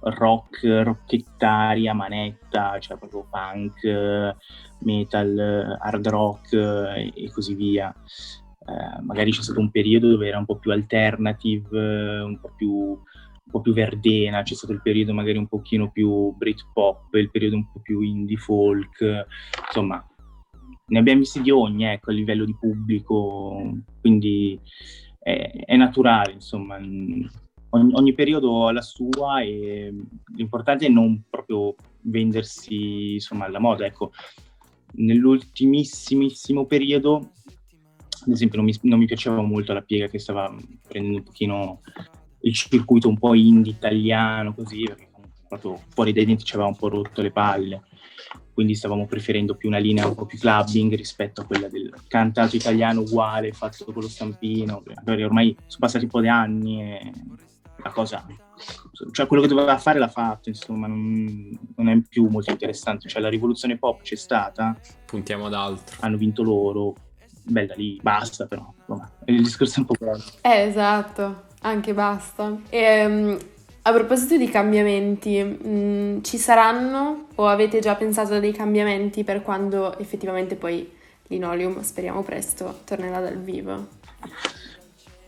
rock, 0.00 0.64
rocchettaria, 0.64 1.94
manetta, 1.94 2.78
cioè 2.80 2.98
proprio 2.98 3.26
punk, 3.30 4.36
metal, 4.80 5.78
hard 5.80 6.08
rock 6.08 6.52
e 6.52 7.30
così 7.32 7.54
via. 7.54 7.94
Eh, 8.66 9.02
magari 9.02 9.30
c'è 9.30 9.42
stato 9.42 9.60
un 9.60 9.70
periodo 9.70 10.08
dove 10.08 10.26
era 10.26 10.38
un 10.38 10.46
po' 10.46 10.56
più 10.56 10.72
alternative, 10.72 12.20
un 12.20 12.38
po' 12.40 12.52
più, 12.56 12.70
un 12.70 13.50
po' 13.50 13.60
più 13.60 13.72
verdena, 13.72 14.42
c'è 14.42 14.54
stato 14.54 14.72
il 14.72 14.82
periodo 14.82 15.12
magari 15.14 15.38
un 15.38 15.46
pochino 15.46 15.90
più 15.90 16.34
Britpop, 16.36 17.14
il 17.14 17.30
periodo 17.30 17.56
un 17.56 17.70
po' 17.70 17.80
più 17.80 18.00
indie 18.00 18.36
folk, 18.36 19.26
insomma, 19.66 20.04
ne 20.86 20.98
abbiamo 20.98 21.20
visti 21.20 21.40
di 21.40 21.50
ogni, 21.50 21.84
ecco, 21.84 22.10
a 22.10 22.14
livello 22.14 22.44
di 22.44 22.56
pubblico, 22.58 23.72
quindi 24.00 24.58
è, 25.18 25.64
è 25.64 25.76
naturale, 25.76 26.32
insomma, 26.32 26.78
mm, 26.78 27.24
ogni, 27.70 27.94
ogni 27.94 28.12
periodo 28.12 28.66
ha 28.66 28.72
la 28.72 28.82
sua 28.82 29.40
e 29.40 29.92
l'importante 30.36 30.86
è 30.86 30.90
non 30.90 31.22
proprio 31.30 31.74
vendersi, 32.02 33.14
insomma, 33.14 33.46
alla 33.46 33.60
moda, 33.60 33.86
ecco. 33.86 34.12
Nell'ultimissimissimo 34.96 36.66
periodo, 36.66 37.32
ad 38.26 38.32
esempio, 38.32 38.58
non 38.58 38.66
mi, 38.66 38.76
non 38.82 38.98
mi 38.98 39.06
piaceva 39.06 39.40
molto 39.40 39.72
la 39.72 39.82
piega 39.82 40.08
che 40.08 40.18
stava 40.18 40.54
prendendo 40.86 41.18
un 41.18 41.24
pochino 41.24 41.80
il 42.40 42.54
circuito 42.54 43.08
un 43.08 43.18
po' 43.18 43.34
indie 43.34 43.72
italiano, 43.72 44.54
così, 44.54 44.84
perché 44.84 45.08
proprio 45.48 45.80
fuori 45.88 46.12
dai 46.12 46.26
denti 46.26 46.44
ci 46.44 46.54
aveva 46.54 46.68
un 46.68 46.76
po' 46.76 46.88
rotto 46.88 47.22
le 47.22 47.32
palle 47.32 47.82
quindi 48.54 48.74
stavamo 48.74 49.06
preferendo 49.06 49.56
più 49.56 49.68
una 49.68 49.78
linea 49.78 50.06
un 50.06 50.14
po' 50.14 50.24
più 50.26 50.38
clubbing 50.38 50.94
rispetto 50.94 51.40
a 51.40 51.44
quella 51.44 51.68
del 51.68 51.92
cantato 52.06 52.54
italiano 52.56 53.00
uguale, 53.00 53.52
fatto 53.52 53.84
con 53.84 54.02
lo 54.02 54.08
stampino. 54.08 54.82
Perché 55.04 55.24
Ormai 55.24 55.54
sono 55.66 55.80
passati 55.80 56.04
un 56.04 56.10
po' 56.10 56.20
di 56.20 56.28
anni 56.28 56.82
e 56.82 57.12
la 57.82 57.90
cosa, 57.90 58.24
cioè 59.12 59.26
quello 59.26 59.42
che 59.42 59.48
doveva 59.48 59.76
fare 59.76 59.98
l'ha 59.98 60.08
fatto, 60.08 60.48
insomma, 60.48 60.86
non, 60.86 61.58
non 61.76 61.88
è 61.88 62.00
più 62.08 62.28
molto 62.28 62.50
interessante. 62.50 63.08
Cioè 63.08 63.20
la 63.20 63.28
rivoluzione 63.28 63.76
pop 63.76 64.02
c'è 64.02 64.14
stata, 64.14 64.78
Puntiamo 65.04 65.46
ad 65.46 65.54
altro. 65.54 65.96
hanno 66.00 66.16
vinto 66.16 66.42
loro, 66.42 66.94
bella 67.42 67.74
lì, 67.74 67.98
basta 68.00 68.46
però, 68.46 68.72
vabbè, 68.86 69.32
il 69.32 69.42
discorso 69.42 69.76
è 69.76 69.80
un 69.80 69.86
po' 69.86 69.94
quello. 69.98 70.22
Eh, 70.42 70.60
esatto, 70.68 71.46
anche 71.62 71.92
basta. 71.92 72.56
E, 72.70 73.36
a 73.86 73.92
proposito 73.92 74.38
di 74.38 74.48
cambiamenti, 74.48 75.42
mh, 75.42 76.22
ci 76.22 76.38
saranno 76.38 77.26
o 77.34 77.46
avete 77.46 77.80
già 77.80 77.94
pensato 77.96 78.34
a 78.34 78.38
dei 78.38 78.52
cambiamenti 78.52 79.24
per 79.24 79.42
quando 79.42 79.98
effettivamente 79.98 80.54
poi 80.54 80.90
Linoleum, 81.26 81.82
speriamo 81.82 82.22
presto, 82.22 82.80
tornerà 82.84 83.20
dal 83.20 83.38
vivo? 83.38 83.88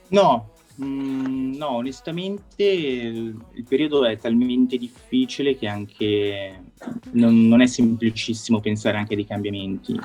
No, 0.08 0.50
mm, 0.82 1.54
no, 1.56 1.68
onestamente 1.68 2.64
il 2.64 3.44
il 3.52 3.64
periodo 3.64 4.04
è 4.04 4.16
talmente 4.16 4.76
difficile 4.76 5.56
che 5.56 5.66
anche 5.66 6.62
non, 7.12 7.48
non 7.48 7.60
è 7.60 7.66
semplicissimo 7.66 8.60
pensare 8.60 8.96
anche 8.96 9.14
a 9.14 9.16
dei 9.16 9.26
cambiamenti, 9.26 9.98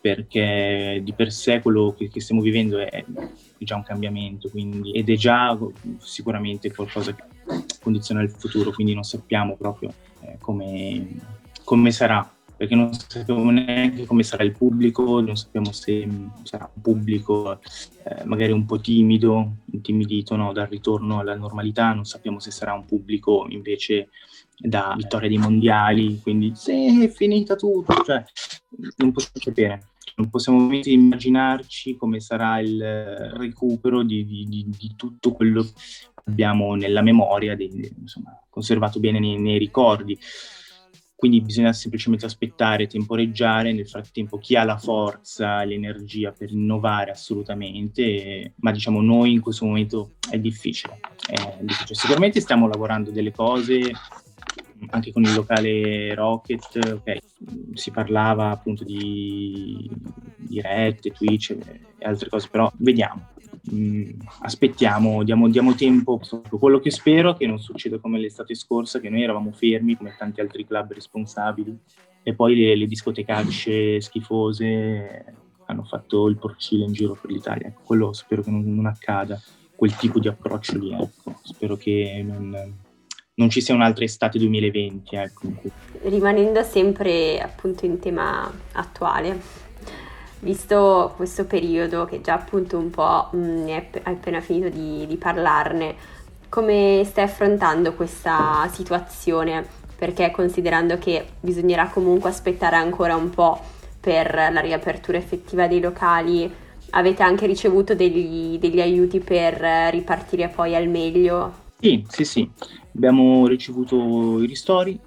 perché 0.00 1.00
di 1.02 1.12
per 1.12 1.32
sé 1.32 1.60
quello 1.60 1.94
che, 1.96 2.08
che 2.08 2.20
stiamo 2.20 2.40
vivendo 2.40 2.78
è, 2.78 3.04
già 3.58 3.76
un 3.76 3.82
cambiamento, 3.82 4.48
quindi, 4.48 4.92
ed 4.92 5.10
è 5.10 5.16
già 5.16 5.58
sicuramente 5.98 6.72
qualcosa 6.72 7.14
che 7.14 7.24
condiziona 7.82 8.22
il 8.22 8.30
futuro, 8.30 8.70
quindi 8.70 8.94
non 8.94 9.02
sappiamo 9.02 9.56
proprio 9.56 9.92
eh, 10.20 10.36
come, 10.40 11.06
come 11.64 11.90
sarà 11.90 12.32
perché 12.58 12.74
non 12.74 12.92
sappiamo 12.92 13.52
neanche 13.52 14.04
come 14.04 14.24
sarà 14.24 14.42
il 14.42 14.50
pubblico, 14.50 15.20
non 15.20 15.36
sappiamo 15.36 15.70
se 15.70 16.08
sarà 16.42 16.68
un 16.74 16.82
pubblico 16.82 17.60
eh, 18.02 18.24
magari 18.24 18.50
un 18.50 18.66
po' 18.66 18.80
timido, 18.80 19.58
intimidito 19.70 20.34
no, 20.34 20.52
dal 20.52 20.66
ritorno 20.66 21.20
alla 21.20 21.36
normalità, 21.36 21.92
non 21.92 22.04
sappiamo 22.04 22.40
se 22.40 22.50
sarà 22.50 22.72
un 22.72 22.84
pubblico 22.84 23.46
invece 23.50 24.08
da 24.56 24.92
vittoria 24.96 25.28
dei 25.28 25.38
mondiali, 25.38 26.18
quindi 26.20 26.50
se 26.56 27.04
è 27.04 27.08
finita 27.10 27.54
tutto, 27.54 28.02
cioè 28.04 28.24
non 28.96 29.12
possiamo 29.12 29.40
sapere, 29.40 29.82
non 30.16 30.30
possiamo 30.30 30.68
immaginarci 30.72 31.96
come 31.96 32.20
sarà 32.20 32.60
il 32.60 32.82
recupero 33.34 34.02
di, 34.02 34.24
di- 34.24 34.46
di- 34.48 34.66
di 34.68 34.94
tutto 34.96 35.32
quello 35.32 35.62
che 35.62 35.72
abbiamo 36.24 36.74
nella 36.74 37.02
memoria, 37.02 37.56
insomma, 37.58 38.38
conservato 38.48 39.00
bene 39.00 39.18
nei, 39.18 39.38
nei 39.38 39.58
ricordi 39.58 40.18
quindi 41.18 41.40
bisogna 41.40 41.72
semplicemente 41.72 42.26
aspettare, 42.26 42.86
temporeggiare, 42.86 43.72
nel 43.72 43.88
frattempo 43.88 44.38
chi 44.38 44.54
ha 44.54 44.62
la 44.62 44.78
forza, 44.78 45.64
l'energia 45.64 46.30
per 46.30 46.52
innovare 46.52 47.10
assolutamente, 47.10 48.52
ma 48.60 48.70
diciamo 48.70 49.00
noi 49.00 49.32
in 49.32 49.40
questo 49.40 49.64
momento 49.64 50.12
è 50.30 50.38
difficile, 50.38 51.00
è 51.28 51.58
difficile. 51.58 51.96
Sicuramente 51.96 52.38
stiamo 52.38 52.68
lavorando 52.68 53.10
delle 53.10 53.32
cose 53.32 53.90
anche 54.90 55.12
con 55.12 55.22
il 55.22 55.34
locale 55.34 56.14
Rocket, 56.14 56.78
ok, 56.94 57.18
si 57.74 57.90
parlava 57.90 58.50
appunto 58.50 58.84
di 58.84 59.90
dirette, 60.36 61.12
Twitch 61.12 61.56
e 61.98 62.04
altre 62.04 62.28
cose, 62.28 62.48
però 62.50 62.70
vediamo, 62.76 63.28
Mm, 63.72 64.10
aspettiamo, 64.40 65.22
diamo, 65.24 65.48
diamo, 65.48 65.74
tempo. 65.74 66.20
Quello 66.48 66.78
che 66.78 66.90
spero 66.90 67.32
è 67.32 67.36
che 67.36 67.46
non 67.46 67.58
succeda 67.58 67.98
come 67.98 68.18
l'estate 68.18 68.54
scorsa, 68.54 69.00
che 69.00 69.10
noi 69.10 69.22
eravamo 69.22 69.52
fermi 69.52 69.96
come 69.96 70.14
tanti 70.16 70.40
altri 70.40 70.66
club 70.66 70.92
responsabili 70.92 71.76
e 72.22 72.34
poi 72.34 72.56
le, 72.56 72.76
le 72.76 72.86
discotecacce 72.86 74.00
schifose 74.00 75.34
hanno 75.66 75.82
fatto 75.84 76.28
il 76.28 76.36
porcile 76.36 76.84
in 76.84 76.92
giro 76.92 77.16
per 77.20 77.30
l'Italia. 77.30 77.72
Quello 77.84 78.12
spero 78.12 78.42
che 78.42 78.50
non, 78.50 78.74
non, 78.74 78.86
accada, 78.86 79.40
quel 79.74 79.94
tipo 79.96 80.18
di 80.18 80.28
approccio 80.28 80.78
lì. 80.78 80.92
Ecco. 80.92 81.38
Spero 81.42 81.76
che 81.76 82.24
non, 82.26 82.74
non 83.38 83.50
ci 83.50 83.60
sia 83.60 83.74
un'altra 83.74 84.04
estate 84.04 84.38
2020. 84.38 85.16
Ecco. 85.16 85.42
Rimanendo 86.02 86.62
sempre 86.62 87.40
appunto 87.40 87.86
in 87.86 87.98
tema 87.98 88.50
attuale, 88.72 89.40
visto 90.40 91.12
questo 91.16 91.44
periodo 91.46 92.04
che 92.04 92.20
già 92.20 92.34
appunto 92.34 92.78
un 92.78 92.90
po' 92.90 93.28
mh, 93.32 93.38
mm, 93.38 93.68
hai 93.68 94.14
appena 94.14 94.40
finito 94.40 94.68
di, 94.68 95.06
di 95.06 95.16
parlarne, 95.16 96.16
come 96.48 97.02
stai 97.04 97.24
affrontando 97.24 97.94
questa 97.94 98.68
situazione? 98.72 99.66
Perché 99.96 100.30
considerando 100.30 100.98
che 100.98 101.26
bisognerà 101.40 101.88
comunque 101.88 102.30
aspettare 102.30 102.76
ancora 102.76 103.16
un 103.16 103.30
po' 103.30 103.60
per 104.00 104.32
la 104.52 104.60
riapertura 104.60 105.18
effettiva 105.18 105.66
dei 105.66 105.80
locali, 105.80 106.50
avete 106.90 107.22
anche 107.22 107.46
ricevuto 107.46 107.94
degli, 107.94 108.58
degli 108.58 108.80
aiuti 108.80 109.18
per 109.18 109.60
ripartire 109.90 110.48
poi 110.48 110.74
al 110.74 110.88
meglio? 110.88 111.66
Sì, 111.80 112.04
sì, 112.08 112.24
sì. 112.24 112.50
Abbiamo 112.94 113.46
ricevuto 113.46 114.42
i 114.42 114.46
ristori, 114.46 114.98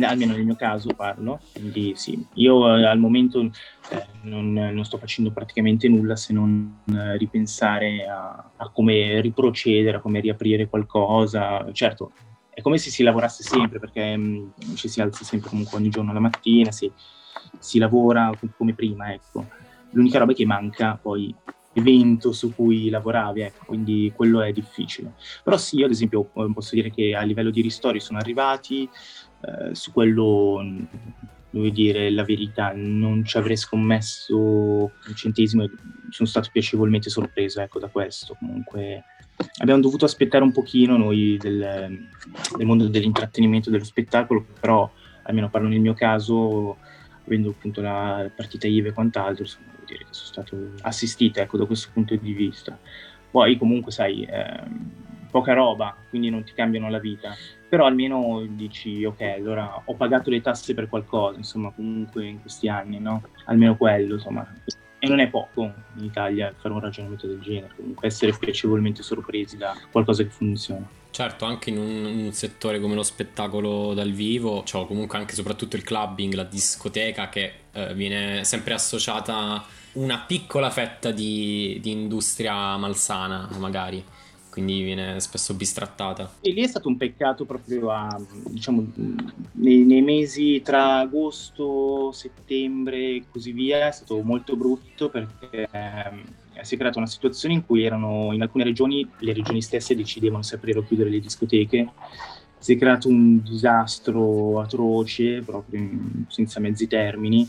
almeno 0.00 0.32
nel 0.32 0.44
mio 0.44 0.56
caso 0.56 0.94
parlo, 0.94 1.40
quindi 1.52 1.92
sì, 1.94 2.24
io 2.34 2.76
eh, 2.76 2.84
al 2.84 2.98
momento 2.98 3.40
eh, 3.40 4.06
non, 4.22 4.52
non, 4.52 4.84
sto 4.84 4.98
facendo 4.98 5.30
praticamente 5.30 5.88
nulla 5.88 6.16
se 6.16 6.32
non 6.32 6.82
eh, 6.92 7.16
ripensare 7.16 8.06
a, 8.06 8.50
a, 8.56 8.68
come 8.70 9.20
riprocedere, 9.20 9.98
a 9.98 10.00
come 10.00 10.20
riaprire 10.20 10.68
qualcosa, 10.68 11.70
certo 11.72 12.12
è 12.60 12.62
come 12.62 12.78
se 12.78 12.90
si 12.90 13.02
lavorasse 13.02 13.42
sempre 13.42 13.78
perché 13.78 14.16
mh, 14.16 14.52
mm, 14.64 14.74
ci 14.74 14.88
si 14.88 15.00
alza 15.00 15.24
sempre 15.24 15.48
comunque 15.48 15.78
ogni 15.78 15.88
giorno 15.88 16.12
la 16.12 16.20
mattina, 16.20 16.70
si, 16.70 16.90
si 17.58 17.78
lavora 17.78 18.30
come 18.56 18.74
prima, 18.74 19.12
ecco. 19.12 19.46
L'unica 19.92 20.18
roba 20.18 20.32
che 20.32 20.46
manca 20.46 20.98
poi 21.00 21.34
evento 21.80 22.32
su 22.32 22.54
cui 22.54 22.88
lavoravi, 22.88 23.40
ecco, 23.40 23.64
quindi 23.66 24.12
quello 24.14 24.40
è 24.42 24.52
difficile. 24.52 25.14
Però 25.42 25.56
sì, 25.56 25.76
io 25.76 25.86
ad 25.86 25.90
esempio 25.90 26.24
posso 26.52 26.74
dire 26.74 26.90
che 26.90 27.14
a 27.14 27.22
livello 27.22 27.50
di 27.50 27.60
ristori 27.60 28.00
sono 28.00 28.18
arrivati, 28.18 28.88
eh, 29.42 29.74
su 29.74 29.92
quello 29.92 30.62
devo 31.50 31.68
dire 31.68 32.10
la 32.10 32.24
verità, 32.24 32.72
non 32.74 33.24
ci 33.24 33.36
avrei 33.36 33.56
scommesso 33.56 34.36
un 34.38 35.14
centesimo 35.16 35.68
sono 36.10 36.28
stato 36.28 36.48
piacevolmente 36.52 37.10
sorpreso 37.10 37.60
ecco, 37.60 37.78
da 37.78 37.88
questo. 37.88 38.36
Comunque 38.38 39.04
abbiamo 39.58 39.80
dovuto 39.80 40.04
aspettare 40.04 40.44
un 40.44 40.52
pochino 40.52 40.96
noi 40.96 41.36
del, 41.38 42.08
del 42.56 42.66
mondo 42.66 42.88
dell'intrattenimento, 42.88 43.70
dello 43.70 43.84
spettacolo, 43.84 44.44
però 44.60 44.90
almeno 45.24 45.50
parlo 45.50 45.68
nel 45.68 45.80
mio 45.80 45.94
caso, 45.94 46.76
avendo 47.30 47.50
appunto 47.50 47.80
la 47.80 48.28
partita 48.34 48.66
IVE 48.66 48.88
e 48.88 48.92
quant'altro, 48.92 49.44
insomma, 49.44 49.66
devo 49.72 49.84
dire 49.86 49.98
che 50.00 50.12
sono 50.12 50.26
stato 50.26 50.72
assistito 50.82 51.40
ecco, 51.40 51.56
da 51.56 51.64
questo 51.64 51.90
punto 51.92 52.16
di 52.16 52.32
vista. 52.32 52.76
Poi 53.30 53.56
comunque 53.56 53.92
sai, 53.92 54.24
eh, 54.24 54.62
poca 55.30 55.52
roba, 55.52 55.96
quindi 56.08 56.28
non 56.28 56.42
ti 56.42 56.52
cambiano 56.52 56.90
la 56.90 56.98
vita. 56.98 57.34
Però 57.68 57.86
almeno 57.86 58.44
dici 58.48 59.04
ok 59.04 59.20
allora 59.20 59.82
ho 59.84 59.94
pagato 59.94 60.28
le 60.28 60.40
tasse 60.40 60.74
per 60.74 60.88
qualcosa 60.88 61.36
insomma 61.36 61.70
comunque 61.70 62.26
in 62.26 62.40
questi 62.40 62.68
anni 62.68 62.98
no? 62.98 63.22
Almeno 63.44 63.76
quello 63.76 64.14
insomma 64.14 64.44
e 65.00 65.08
non 65.08 65.18
è 65.18 65.28
poco 65.28 65.72
in 65.96 66.04
Italia 66.04 66.54
fare 66.56 66.74
un 66.74 66.80
ragionamento 66.80 67.26
del 67.26 67.40
genere. 67.40 67.72
Comunque 67.74 68.06
essere 68.06 68.36
piacevolmente 68.38 69.02
sorpresi 69.02 69.56
da 69.56 69.74
qualcosa 69.90 70.22
che 70.22 70.28
funziona. 70.28 70.86
Certo, 71.10 71.44
anche 71.44 71.70
in 71.70 71.78
un, 71.78 72.04
un, 72.04 72.32
settore 72.32 72.78
come 72.78 72.94
lo 72.94 73.02
spettacolo 73.02 73.94
dal 73.94 74.12
vivo, 74.12 74.62
cioè 74.62 74.86
comunque 74.86 75.18
anche 75.18 75.34
soprattutto 75.34 75.74
il 75.74 75.82
clubbing, 75.82 76.34
la 76.34 76.44
discoteca 76.44 77.28
che 77.28 77.52
eh, 77.72 77.94
viene 77.94 78.44
sempre 78.44 78.74
associata 78.74 79.64
una 79.92 80.18
piccola 80.18 80.70
fetta 80.70 81.10
di, 81.10 81.78
di 81.82 81.90
industria 81.90 82.76
malsana, 82.76 83.48
magari 83.58 84.04
quindi 84.50 84.82
viene 84.82 85.18
spesso 85.20 85.54
bistrattata. 85.54 86.30
E 86.40 86.50
lì 86.50 86.62
è 86.62 86.66
stato 86.66 86.88
un 86.88 86.96
peccato 86.96 87.44
proprio 87.44 87.90
a, 87.90 88.20
diciamo, 88.48 88.86
nei, 89.52 89.84
nei, 89.84 90.02
mesi 90.02 90.60
tra 90.62 90.98
agosto, 90.98 92.12
settembre 92.12 92.96
e 92.96 93.24
così 93.30 93.52
via, 93.52 93.86
è 93.86 93.92
stato 93.92 94.20
molto 94.22 94.56
brutto 94.56 95.08
perché 95.08 95.68
eh, 95.70 96.64
si 96.64 96.74
è 96.74 96.78
creata 96.78 96.98
una 96.98 97.06
situazione 97.06 97.54
in 97.54 97.64
cui 97.64 97.84
erano 97.84 98.32
in 98.32 98.42
alcune 98.42 98.64
regioni, 98.64 99.08
le 99.18 99.32
regioni 99.32 99.62
stesse 99.62 99.96
decidevano 99.96 100.42
se 100.42 100.56
aprire 100.56 100.80
o 100.80 100.84
chiudere 100.84 101.10
le 101.10 101.20
discoteche, 101.20 101.88
si 102.58 102.74
è 102.74 102.78
creato 102.78 103.08
un 103.08 103.42
disastro 103.42 104.60
atroce, 104.60 105.40
proprio 105.42 105.88
senza 106.28 106.60
mezzi 106.60 106.86
termini, 106.86 107.48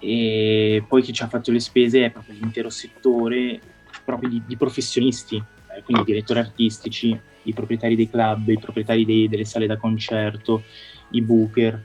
e 0.00 0.82
poi 0.88 1.02
chi 1.02 1.12
ci 1.12 1.22
ha 1.22 1.28
fatto 1.28 1.52
le 1.52 1.60
spese 1.60 2.06
è 2.06 2.10
proprio 2.10 2.34
l'intero 2.34 2.68
settore 2.68 3.60
proprio 4.04 4.28
di, 4.28 4.42
di 4.44 4.56
professionisti 4.56 5.42
eh, 5.76 5.82
quindi 5.82 6.02
i 6.02 6.06
direttori 6.06 6.38
artistici, 6.38 7.18
i 7.44 7.52
proprietari 7.52 7.96
dei 7.96 8.08
club, 8.08 8.48
i 8.48 8.58
proprietari 8.58 9.04
dei, 9.04 9.28
delle 9.28 9.44
sale 9.44 9.66
da 9.66 9.76
concerto, 9.76 10.62
i 11.10 11.22
booker, 11.22 11.82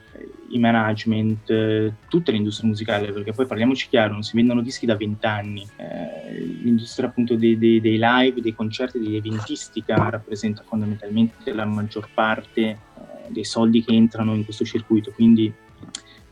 i 0.48 0.58
management, 0.58 1.50
eh, 1.50 1.92
tutta 2.08 2.32
l'industria 2.32 2.68
musicale, 2.68 3.12
perché 3.12 3.32
poi 3.32 3.46
parliamoci 3.46 3.88
chiaro, 3.88 4.12
non 4.12 4.22
si 4.22 4.36
vendono 4.36 4.62
dischi 4.62 4.86
da 4.86 4.96
vent'anni, 4.96 5.66
eh, 5.76 6.40
l'industria 6.62 7.08
appunto 7.08 7.36
dei, 7.36 7.56
dei, 7.56 7.80
dei, 7.80 7.98
live, 8.00 8.40
dei 8.40 8.54
concerti, 8.54 8.98
dell'eventistica 8.98 10.08
rappresenta 10.08 10.62
fondamentalmente 10.66 11.52
la 11.52 11.64
maggior 11.64 12.08
parte 12.12 12.62
eh, 12.62 12.78
dei 13.28 13.44
soldi 13.44 13.84
che 13.84 13.92
entrano 13.92 14.34
in 14.34 14.44
questo 14.44 14.64
circuito, 14.64 15.12
quindi 15.12 15.52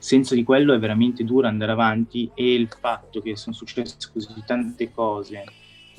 senza 0.01 0.35
di 0.35 0.45
quello 0.45 0.75
è 0.75 0.79
veramente 0.79 1.25
duro 1.25 1.49
andare 1.49 1.73
avanti 1.73 2.31
e 2.35 2.55
il 2.55 2.69
fatto 2.69 3.21
che 3.21 3.37
sono 3.37 3.55
successe 3.55 3.97
così 4.13 4.33
tante 4.47 4.93
cose 4.93 5.45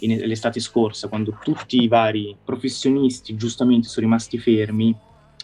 in, 0.01 0.17
l'estate 0.25 0.59
scorsa, 0.59 1.07
quando 1.07 1.37
tutti 1.41 1.81
i 1.81 1.87
vari 1.87 2.35
professionisti 2.43 3.35
giustamente 3.35 3.87
sono 3.87 4.05
rimasti 4.05 4.37
fermi, 4.37 4.95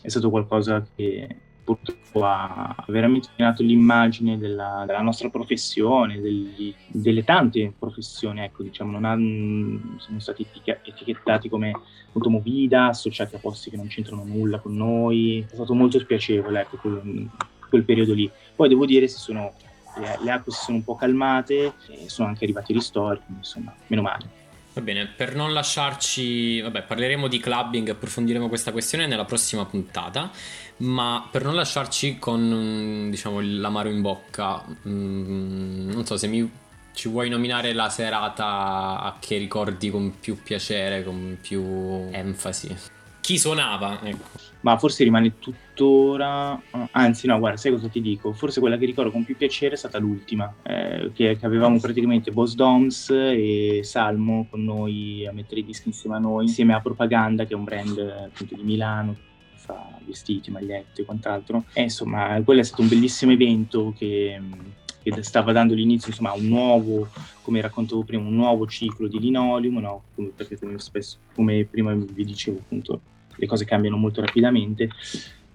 è 0.01 0.09
stato 0.09 0.29
qualcosa 0.29 0.85
che 0.95 1.27
purtroppo 1.65 2.23
ha 2.23 2.75
veramente 2.89 3.29
minato 3.35 3.63
l'immagine 3.63 4.37
della, 4.37 4.83
della 4.85 5.01
nostra 5.01 5.29
professione, 5.29 6.21
degli, 6.21 6.73
delle 6.87 7.23
tante 7.23 7.73
professioni, 7.77 8.41
ecco, 8.41 8.61
diciamo, 8.61 8.97
ha, 8.97 9.15
siamo 9.15 10.19
stati 10.19 10.45
etichettati 10.83 11.49
come 11.49 11.71
appunto 12.07 12.29
movida, 12.29 12.85
associati 12.85 13.35
a 13.35 13.39
posti 13.39 13.71
che 13.71 13.77
non 13.77 13.87
c'entrano 13.87 14.23
nulla 14.23 14.59
con 14.59 14.75
noi, 14.75 15.39
è 15.49 15.55
stato 15.55 15.73
molto 15.73 15.97
spiacevole 15.97 16.61
ecco, 16.61 16.77
quel, 16.77 17.29
quel 17.67 17.83
periodo 17.83 18.13
lì. 18.13 18.29
Poi 18.55 18.69
devo 18.69 18.85
dire 18.85 19.07
si 19.07 19.17
sono, 19.17 19.53
le, 19.97 20.19
le 20.21 20.31
acque 20.31 20.51
si 20.51 20.63
sono 20.65 20.77
un 20.77 20.83
po' 20.83 20.95
calmate 20.95 21.73
e 21.87 22.09
sono 22.09 22.27
anche 22.27 22.43
arrivati 22.43 22.71
i 22.73 22.75
ristori, 22.75 23.19
insomma, 23.35 23.73
meno 23.87 24.03
male. 24.03 24.34
Va 24.75 24.81
bene, 24.81 25.07
per 25.07 25.35
non 25.35 25.53
lasciarci, 25.53 26.59
vabbè, 26.59 26.83
parleremo 26.83 27.29
di 27.29 27.39
clubbing, 27.39 27.87
approfondiremo 27.87 28.49
questa 28.49 28.73
questione 28.73 29.07
nella 29.07 29.23
prossima 29.23 29.63
puntata, 29.63 30.29
ma 30.79 31.25
per 31.31 31.45
non 31.45 31.55
lasciarci 31.55 32.19
con, 32.19 33.07
diciamo, 33.09 33.39
l'amaro 33.39 33.87
in 33.87 34.01
bocca, 34.01 34.61
mm, 34.85 35.91
non 35.91 36.05
so 36.05 36.17
se 36.17 36.27
mi, 36.27 36.51
ci 36.91 37.07
vuoi 37.07 37.29
nominare 37.29 37.71
la 37.71 37.87
serata 37.89 39.15
che 39.21 39.37
ricordi 39.37 39.89
con 39.89 40.19
più 40.19 40.43
piacere, 40.43 41.05
con 41.05 41.37
più 41.41 41.63
enfasi. 42.11 42.75
Chi 43.25 43.39
suonava, 43.39 44.03
ecco 44.03 44.45
ma 44.61 44.77
forse 44.77 45.03
rimane 45.03 45.37
tuttora, 45.37 46.59
anzi 46.89 47.27
no, 47.27 47.37
guarda, 47.37 47.57
sai 47.57 47.71
cosa 47.71 47.87
ti 47.87 48.01
dico? 48.01 48.33
Forse 48.33 48.59
quella 48.59 48.77
che 48.77 48.87
ricordo 48.87 49.11
con 49.11 49.23
più 49.23 49.37
piacere 49.37 49.75
è 49.75 49.77
stata 49.77 49.99
l'ultima, 49.99 50.51
eh, 50.63 51.11
che, 51.13 51.37
che, 51.37 51.45
avevamo 51.45 51.79
praticamente 51.79 52.31
Boss 52.31 52.55
Doms 52.55 53.11
e 53.11 53.81
Salmo 53.83 54.47
con 54.49 54.63
noi 54.63 55.23
a 55.27 55.31
mettere 55.31 55.59
i 55.59 55.65
dischi 55.65 55.89
insieme 55.89 56.15
a 56.15 56.19
noi, 56.19 56.45
insieme 56.45 56.73
a 56.73 56.81
Propaganda, 56.81 57.45
che 57.45 57.53
è 57.53 57.55
un 57.55 57.63
brand 57.63 57.97
appunto 57.99 58.55
di 58.55 58.63
Milano, 58.63 59.15
fa 59.53 59.99
vestiti, 60.03 60.49
magliette 60.49 61.03
e 61.03 61.05
quant'altro. 61.05 61.65
E 61.73 61.83
insomma, 61.83 62.41
quello 62.43 62.61
è 62.61 62.63
stato 62.63 62.81
un 62.81 62.87
bellissimo 62.87 63.33
evento 63.33 63.93
che 63.95 64.41
che 65.03 65.21
stava 65.21 65.51
dando 65.51 65.75
l'inizio 65.75 66.09
insomma, 66.09 66.31
a 66.31 66.35
un 66.35 66.47
nuovo, 66.47 67.07
come 67.43 67.61
raccontavo 67.61 68.01
prima, 68.01 68.23
un 68.23 68.33
nuovo 68.33 68.65
ciclo 68.65 69.07
di 69.07 69.19
linoleum, 69.19 69.77
no? 69.77 70.01
perché 70.35 70.57
come, 70.57 70.79
spesso, 70.79 71.17
come 71.35 71.63
prima 71.65 71.93
vi 71.93 72.25
dicevo 72.25 72.57
appunto 72.57 73.01
le 73.35 73.45
cose 73.47 73.65
cambiano 73.65 73.97
molto 73.97 74.21
rapidamente 74.21 74.89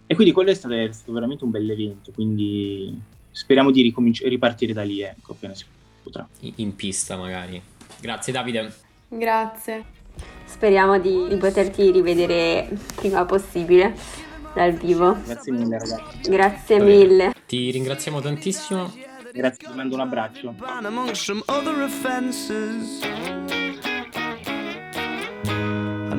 E 0.07 0.15
quindi 0.15 0.33
quello 0.33 0.51
è 0.51 0.55
stato, 0.55 0.75
è 0.75 0.89
stato 0.91 1.13
veramente 1.13 1.45
un 1.45 1.51
bell'evento, 1.51 2.11
quindi 2.11 3.01
speriamo 3.31 3.71
di 3.71 3.83
ricominci- 3.83 4.27
ripartire 4.29 4.73
da 4.73 4.83
lì, 4.83 5.03
ecco, 5.03 5.33
appena 5.33 5.55
si 5.55 5.65
potrà. 6.03 6.29
In, 6.57 6.75
pista 6.75 7.17
magari. 7.17 7.63
Grazie 8.01 8.33
Davide. 8.33 8.75
Grazie. 9.09 9.85
Speriamo 10.45 10.99
di, 10.99 11.29
di 11.29 11.37
poterti 11.37 11.93
rivedere 11.93 12.69
prima 12.97 13.25
possibile 13.25 13.95
dal 14.53 14.73
vivo. 14.73 15.17
Grazie 15.25 15.53
mille 15.53 15.79
ragazzi. 15.79 16.31
Grazie 16.31 16.79
Va 16.79 16.85
bene. 16.85 16.97
mille. 16.97 17.33
Ti 17.47 17.71
ringraziamo 17.71 18.21
tantissimo. 18.21 18.93
Grazie, 19.33 19.69
ti 19.69 19.75
mando 19.77 19.95
un 19.95 20.01
abbraccio. 20.01 20.55
some 21.13 21.41
other 21.47 21.83
offences. 21.83 22.99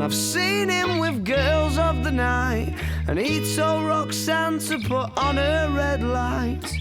And 0.02 0.12
I've 0.12 0.18
seen 0.18 0.68
him 0.68 0.98
with 0.98 1.24
girls 1.24 1.78
of 1.78 2.04
the 2.04 2.10
night, 2.10 2.74
and 3.08 3.20
he 3.20 3.56
told 3.56 3.86
Roxanne 3.86 4.58
to 4.58 4.80
put 4.80 5.16
on 5.16 5.38
her 5.38 5.70
red 5.70 6.02
light. 6.02 6.76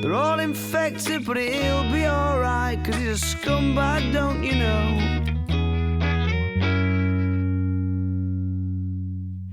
They're 0.00 0.14
all 0.14 0.40
infected, 0.40 1.26
but 1.26 1.36
he'll 1.36 1.92
be 1.92 2.06
alright, 2.06 2.82
cause 2.82 2.94
he's 2.94 3.22
a 3.22 3.36
scumbag, 3.36 4.14
don't 4.14 4.42
you 4.42 4.54
know? 4.54 4.98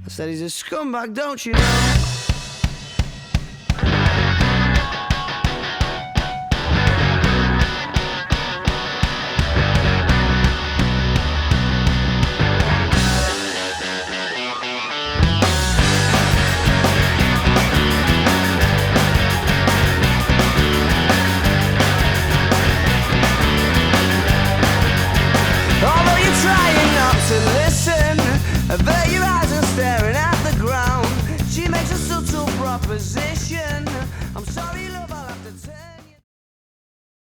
I 0.05 0.07
said 0.07 0.29
he's 0.29 0.41
a 0.41 0.45
scumbag, 0.45 1.13
don't 1.13 1.45
you 1.45 1.51
know? 1.51 2.04